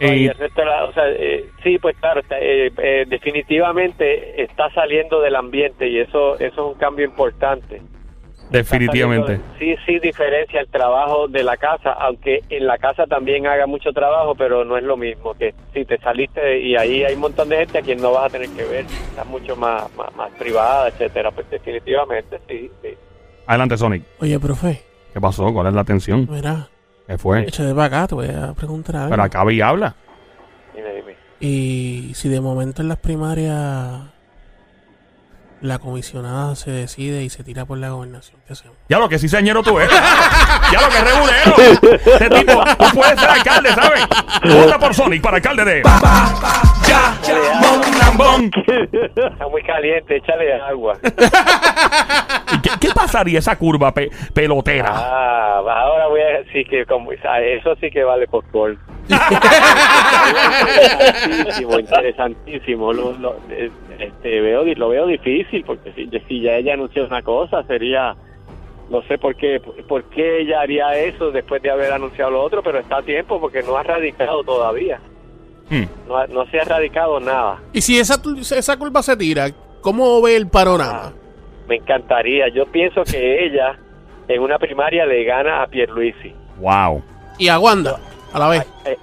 No, 0.00 0.12
y 0.12 0.24
Y 0.24 0.26
el 0.26 0.34
resto 0.34 0.60
de 0.60 0.66
la- 0.66 0.84
o 0.84 0.92
sea, 0.92 1.08
eh, 1.08 1.50
sí, 1.62 1.78
pues 1.78 1.96
claro, 1.98 2.20
está, 2.20 2.38
eh, 2.40 2.70
eh, 2.78 3.04
definitivamente 3.08 4.42
está 4.42 4.70
saliendo 4.70 5.20
del 5.20 5.34
ambiente 5.36 5.88
y 5.88 5.98
eso 5.98 6.34
eso 6.38 6.46
es 6.46 6.58
un 6.58 6.74
cambio 6.74 7.06
importante. 7.06 7.80
Definitivamente. 8.50 9.40
Sí, 9.58 9.74
sí 9.86 9.98
diferencia 9.98 10.60
el 10.60 10.68
trabajo 10.68 11.28
de 11.28 11.42
la 11.42 11.56
casa, 11.56 11.92
aunque 11.92 12.40
en 12.48 12.66
la 12.66 12.78
casa 12.78 13.06
también 13.06 13.46
haga 13.46 13.66
mucho 13.66 13.92
trabajo, 13.92 14.34
pero 14.34 14.64
no 14.64 14.76
es 14.76 14.84
lo 14.84 14.96
mismo 14.96 15.34
que 15.34 15.54
si 15.72 15.84
te 15.84 15.98
saliste 15.98 16.60
y 16.60 16.76
ahí 16.76 17.04
hay 17.04 17.14
un 17.14 17.20
montón 17.20 17.48
de 17.48 17.58
gente 17.58 17.78
a 17.78 17.82
quien 17.82 18.00
no 18.00 18.12
vas 18.12 18.26
a 18.26 18.30
tener 18.30 18.48
que 18.50 18.64
ver, 18.64 18.84
está 18.86 19.24
mucho 19.24 19.56
más, 19.56 19.92
más, 19.96 20.14
más 20.16 20.30
privada, 20.32 20.88
etcétera, 20.88 21.30
pues 21.30 21.48
definitivamente 21.50 22.38
sí, 22.48 22.70
sí. 22.82 22.88
Adelante, 23.46 23.76
Sonic. 23.76 24.02
Oye, 24.20 24.38
profe, 24.38 24.82
¿Qué 25.12 25.20
pasó? 25.20 25.52
¿Cuál 25.52 25.68
es 25.68 25.74
la 25.74 25.84
tensión? 25.84 26.26
mira, 26.30 26.68
¿Qué 27.06 27.18
fue? 27.18 27.46
para 27.74 27.84
acá, 27.84 28.06
te 28.08 28.14
voy 28.14 28.28
a 28.28 28.52
preguntar 28.54 28.96
algo. 28.96 29.10
Pero 29.10 29.22
acaba 29.22 29.52
y 29.52 29.60
habla. 29.60 29.94
Dime, 30.74 30.92
dime. 30.92 31.14
Y 31.38 32.12
si 32.14 32.28
de 32.28 32.40
momento 32.40 32.82
en 32.82 32.88
las 32.88 32.98
primarias 32.98 34.13
la 35.64 35.78
comisionada 35.78 36.54
se 36.56 36.70
decide 36.70 37.22
y 37.22 37.30
se 37.30 37.42
tira 37.42 37.64
por 37.64 37.78
la 37.78 37.88
gobernación, 37.88 38.38
¿qué 38.46 38.52
hacemos? 38.52 38.76
Ya 38.90 38.98
lo 38.98 39.08
que 39.08 39.18
sí 39.18 39.28
señero 39.30 39.62
tú 39.62 39.78
eres. 39.80 39.90
ya 40.70 40.80
lo 40.82 40.88
que 40.90 40.96
es 40.98 41.04
regulero. 41.04 41.56
Este 42.04 42.28
tipo, 42.30 42.62
tú 42.78 42.84
puedes 42.94 43.18
ser 43.18 43.30
alcalde, 43.30 43.70
¿sabes? 43.70 44.06
Vota 44.44 44.78
por 44.78 44.94
Sonic 44.94 45.22
para 45.22 45.36
alcalde 45.38 45.64
de. 45.64 45.82
Ya, 46.86 47.16
Lambón. 47.98 48.50
Está 48.92 49.48
muy 49.48 49.62
caliente, 49.62 50.16
échale 50.16 50.52
agua. 50.60 50.98
¿Y 52.52 52.58
¿Qué, 52.60 52.70
qué 52.78 52.88
pasaría 52.94 53.38
esa 53.38 53.56
curva 53.56 53.92
pe- 53.94 54.10
pelotera? 54.34 54.92
Ah, 54.94 55.62
ahora 55.66 56.08
voy 56.08 56.20
a 56.20 56.40
decir 56.42 56.66
que 56.68 56.84
como, 56.84 57.10
eso 57.12 57.74
sí 57.80 57.90
que 57.90 58.04
vale 58.04 58.26
por 58.28 58.44
gol. 58.52 58.78
interesantísimo, 60.28 61.78
interesantísimo. 61.78 62.92
Lo, 62.92 63.12
lo- 63.12 63.36
este, 63.98 64.40
veo, 64.40 64.64
di- 64.64 64.74
lo 64.74 64.88
veo 64.88 65.06
difícil 65.06 65.53
porque 65.62 65.92
si, 65.92 66.08
si 66.26 66.40
ya 66.40 66.56
ella 66.56 66.74
anunció 66.74 67.06
una 67.06 67.22
cosa 67.22 67.62
sería, 67.64 68.14
no 68.90 69.02
sé 69.02 69.18
por 69.18 69.36
qué, 69.36 69.60
por 69.88 70.04
qué 70.04 70.40
ella 70.40 70.60
haría 70.60 70.96
eso 70.98 71.30
después 71.30 71.62
de 71.62 71.70
haber 71.70 71.92
anunciado 71.92 72.30
lo 72.30 72.42
otro, 72.42 72.62
pero 72.62 72.78
está 72.78 72.98
a 72.98 73.02
tiempo 73.02 73.40
porque 73.40 73.62
no 73.62 73.76
ha 73.76 73.82
radicado 73.82 74.42
todavía. 74.42 75.00
Hmm. 75.70 75.84
No, 76.06 76.26
no 76.26 76.46
se 76.50 76.60
ha 76.60 76.64
radicado 76.64 77.20
nada. 77.20 77.62
Y 77.72 77.80
si 77.80 77.98
esa, 77.98 78.20
esa 78.56 78.76
curva 78.76 79.02
se 79.02 79.16
tira, 79.16 79.50
¿cómo 79.80 80.20
ve 80.20 80.36
el 80.36 80.48
panorama? 80.48 81.12
Me 81.68 81.76
encantaría. 81.76 82.48
Yo 82.48 82.66
pienso 82.66 83.02
que 83.04 83.46
ella 83.46 83.78
en 84.28 84.42
una 84.42 84.58
primaria 84.58 85.06
le 85.06 85.24
gana 85.24 85.62
a 85.62 85.66
Pierluisi. 85.66 86.34
Wow. 86.58 87.02
Y 87.38 87.48
a 87.48 87.58
Wanda, 87.58 87.98
a 88.32 88.38
la 88.38 88.48
vez. 88.48 88.66
Eh, 88.84 88.96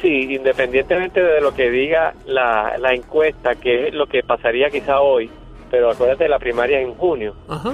sí, 0.00 0.34
independientemente 0.34 1.22
de 1.22 1.40
lo 1.40 1.54
que 1.54 1.70
diga 1.70 2.14
la, 2.26 2.76
la 2.78 2.94
encuesta, 2.94 3.54
que 3.54 3.88
es 3.88 3.94
lo 3.94 4.06
que 4.06 4.22
pasaría 4.22 4.70
quizá 4.70 5.00
hoy, 5.00 5.30
pero 5.74 5.90
acuérdate, 5.90 6.28
la 6.28 6.38
primaria 6.38 6.80
en 6.80 6.94
junio. 6.94 7.34
Ajá. 7.48 7.72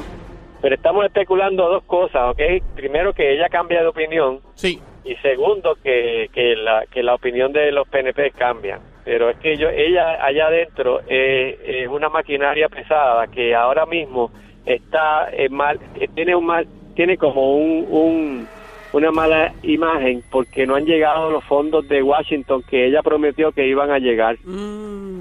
Pero 0.62 0.74
estamos 0.74 1.04
especulando 1.04 1.68
dos 1.68 1.84
cosas, 1.84 2.30
¿ok? 2.30 2.40
Primero, 2.74 3.12
que 3.12 3.34
ella 3.34 3.50
cambia 3.50 3.82
de 3.82 3.88
opinión 3.88 4.40
Sí. 4.54 4.80
y 5.04 5.16
segundo, 5.16 5.76
que, 5.84 6.30
que, 6.32 6.56
la, 6.56 6.86
que 6.90 7.02
la 7.02 7.12
opinión 7.14 7.52
de 7.52 7.70
los 7.72 7.86
PNP 7.88 8.30
cambia. 8.30 8.80
Pero 9.04 9.28
es 9.28 9.36
que 9.36 9.58
yo, 9.58 9.68
ella 9.68 10.24
allá 10.24 10.46
adentro 10.46 11.02
eh, 11.08 11.58
es 11.82 11.88
una 11.88 12.08
maquinaria 12.08 12.70
pesada 12.70 13.26
que 13.26 13.54
ahora 13.54 13.84
mismo 13.84 14.30
está 14.64 15.28
eh, 15.30 15.50
mal, 15.50 15.78
tiene 16.14 16.34
un 16.34 16.46
mal, 16.46 16.66
tiene 16.94 17.18
como 17.18 17.54
un, 17.54 17.86
un 17.90 18.48
una 18.92 19.12
mala 19.12 19.52
imagen 19.62 20.22
porque 20.32 20.66
no 20.66 20.74
han 20.74 20.84
llegado 20.84 21.30
los 21.30 21.44
fondos 21.44 21.86
de 21.88 22.02
Washington 22.02 22.62
que 22.68 22.86
ella 22.86 23.02
prometió 23.02 23.52
que 23.52 23.66
iban 23.66 23.90
a 23.90 23.98
llegar. 23.98 24.36
Mm. 24.42 25.19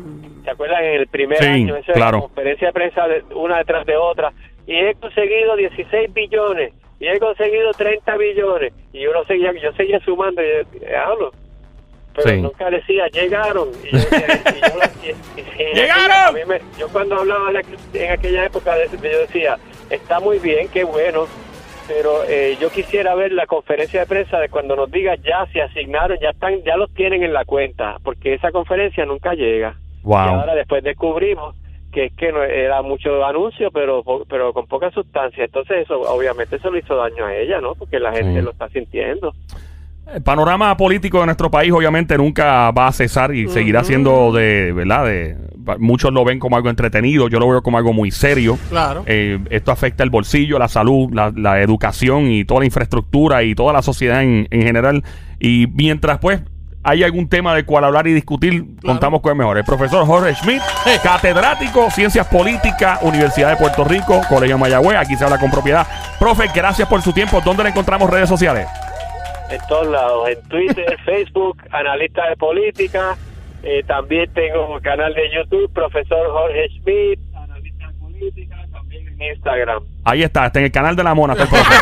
¿Se 0.50 0.54
acuerdan 0.54 0.84
en 0.84 0.94
el 1.02 1.08
primer 1.08 1.38
Sí, 1.38 1.46
año? 1.46 1.76
Esa 1.76 1.94
claro. 1.94 2.22
conferencia 2.22 2.68
de 2.70 2.74
prensa 2.74 3.08
de 3.08 3.24
una 3.36 3.60
detrás 3.60 3.86
de 3.86 3.96
otra. 3.96 4.34
Y 4.66 4.76
he 4.76 4.96
conseguido 4.96 5.56
16 5.56 6.12
billones. 6.12 6.74
Y 7.00 7.08
he 7.08 7.20
conseguido 7.20 7.72
30 7.74 8.18
billones. 8.18 8.74
Y 8.92 9.06
uno 9.06 9.24
seguía, 9.26 9.52
yo 9.62 9.72
seguía 9.74 10.00
sumando. 10.00 10.42
Y 10.42 10.86
hablo. 10.94 11.32
Pero 12.16 12.30
Sí. 12.30 12.42
nunca 12.42 12.68
decía, 12.72 13.08
llegaron. 13.10 13.70
Y 13.84 13.92
yo 13.92 13.98
decía, 14.00 14.42
y 14.56 14.60
yo- 14.60 15.14
y- 15.38 15.40
y- 15.40 15.62
y- 15.72 15.76
¡Llegaron! 15.76 16.12
A 16.12 16.32
mí 16.32 16.40
me- 16.48 16.62
yo 16.80 16.88
cuando 16.90 17.16
hablaba 17.20 17.52
en 17.94 18.12
aquella 18.12 18.46
época, 18.46 18.76
yo 18.92 19.20
decía, 19.20 19.58
está 19.92 20.20
muy 20.20 20.40
bien, 20.40 20.68
qué 20.70 20.84
bueno, 20.84 21.28
pero 21.88 22.24
eh, 22.28 22.58
yo 22.60 22.72
quisiera 22.72 23.14
ver 23.14 23.32
la 23.34 23.46
conferencia 23.46 24.00
de 24.02 24.06
prensa 24.08 24.40
de 24.40 24.50
cuando 24.50 24.76
nos 24.76 24.92
diga 24.92 25.16
ya 25.16 25.46
se 25.54 25.62
asignaron, 25.62 26.18
ya 26.20 26.30
están, 26.32 26.64
ya 26.64 26.76
los 26.76 26.92
tienen 26.96 27.24
en 27.24 27.34
la 27.34 27.46
cuenta, 27.46 27.98
porque 28.04 28.34
esa 28.34 28.52
conferencia 28.52 29.06
nunca 29.06 29.34
llega. 29.36 29.76
Y 30.04 30.08
Wow. 30.08 30.18
ahora 30.18 30.56
después 30.56 30.84
descubrimos 30.84 31.56
que 31.92 32.06
es 32.06 32.14
que 32.14 32.32
no 32.32 32.44
era 32.44 32.82
mucho 32.84 33.26
anuncio, 33.26 33.72
pero 33.72 34.04
pero 34.30 34.54
con 34.54 34.68
poca 34.68 34.92
sustancia. 34.92 35.46
Entonces 35.46 35.78
eso 35.86 36.00
obviamente 36.02 36.58
eso 36.58 36.70
le 36.72 36.80
hizo 36.80 36.96
daño 36.96 37.26
a 37.26 37.36
ella, 37.36 37.60
¿no? 37.62 37.74
Porque 37.76 38.00
la 38.00 38.12
gente 38.14 38.40
Sí. 38.40 38.46
lo 38.46 38.52
está 38.52 38.70
sintiendo. 38.70 39.34
El 40.14 40.24
panorama 40.24 40.76
político 40.76 41.20
de 41.20 41.26
nuestro 41.28 41.52
país 41.52 41.72
obviamente 41.72 42.18
nunca 42.18 42.72
va 42.72 42.88
a 42.88 42.92
cesar 42.92 43.34
y 43.36 43.48
seguirá 43.48 43.84
siendo 43.84 44.32
de, 44.32 44.72
¿verdad? 44.74 45.06
De, 45.06 45.38
muchos 45.78 46.12
lo 46.12 46.26
ven 46.26 46.40
como 46.40 46.56
algo 46.58 46.70
entretenido, 46.72 47.28
yo 47.28 47.40
lo 47.40 47.48
veo 47.48 47.62
como 47.62 47.78
algo 47.78 47.94
muy 47.94 48.10
serio. 48.10 48.58
Claro. 48.70 49.04
Eh, 49.06 49.38
esto 49.52 49.72
afecta 49.72 50.04
el 50.04 50.10
bolsillo, 50.10 50.58
la 50.58 50.68
salud, 50.68 51.10
la, 51.14 51.32
la 51.36 51.62
educación 51.62 52.26
y 52.32 52.44
toda 52.44 52.62
la 52.62 52.66
infraestructura 52.66 53.44
y 53.44 53.54
toda 53.54 53.72
la 53.72 53.84
sociedad 53.84 54.24
en, 54.24 54.48
en 54.50 54.62
general. 54.64 55.04
Y 55.40 55.68
mientras 55.76 56.18
pues 56.18 56.42
hay 56.84 57.04
algún 57.04 57.28
tema 57.28 57.54
del 57.54 57.66
cual 57.66 57.84
hablar 57.84 58.08
y 58.08 58.14
discutir, 58.14 58.64
contamos 58.86 59.22
con 59.22 59.32
el 59.32 59.38
mejor. 59.38 59.58
El 59.58 59.64
profesor 59.66 60.06
Jorge 60.06 60.34
Schmidt, 60.36 60.62
catedrático, 61.04 61.90
Ciencias 61.92 62.26
Políticas, 62.28 63.00
Universidad 63.02 63.50
de 63.52 63.58
Puerto 63.58 63.84
Rico, 63.84 64.22
Colegio 64.30 64.58
Mayagüez, 64.58 64.98
aquí 64.98 65.16
se 65.16 65.24
habla 65.26 65.38
con 65.40 65.52
propiedad. 65.52 65.86
Profe, 66.20 66.50
gracias 66.54 66.88
por 66.88 67.02
su 67.02 67.12
tiempo. 67.14 67.42
¿Dónde 67.44 67.64
le 67.64 67.70
encontramos 67.70 68.10
redes 68.10 68.30
sociales? 68.30 68.68
En 69.50 69.60
todos 69.68 69.88
lados, 69.88 70.30
en 70.30 70.42
Twitter, 70.48 70.98
Facebook, 71.06 71.58
analista 71.72 72.28
de 72.30 72.36
política. 72.38 73.18
eh, 73.64 73.84
también 73.86 74.32
tengo 74.34 74.74
un 74.74 74.80
canal 74.80 75.14
de 75.14 75.24
YouTube, 75.36 75.72
profesor 75.74 76.32
Jorge 76.32 76.70
Schmidt, 76.70 77.20
analista 77.36 77.88
de 77.88 77.94
política, 78.00 78.56
también 78.72 79.08
en 79.08 79.22
Instagram. 79.36 79.84
Ahí 80.06 80.24
está, 80.24 80.46
está 80.46 80.60
en 80.60 80.66
el 80.66 80.72
canal 80.72 80.96
de 80.96 81.04
la 81.04 81.14
mona. 81.14 81.34
está 81.34 81.44
el 81.44 81.50
profe. 81.50 81.76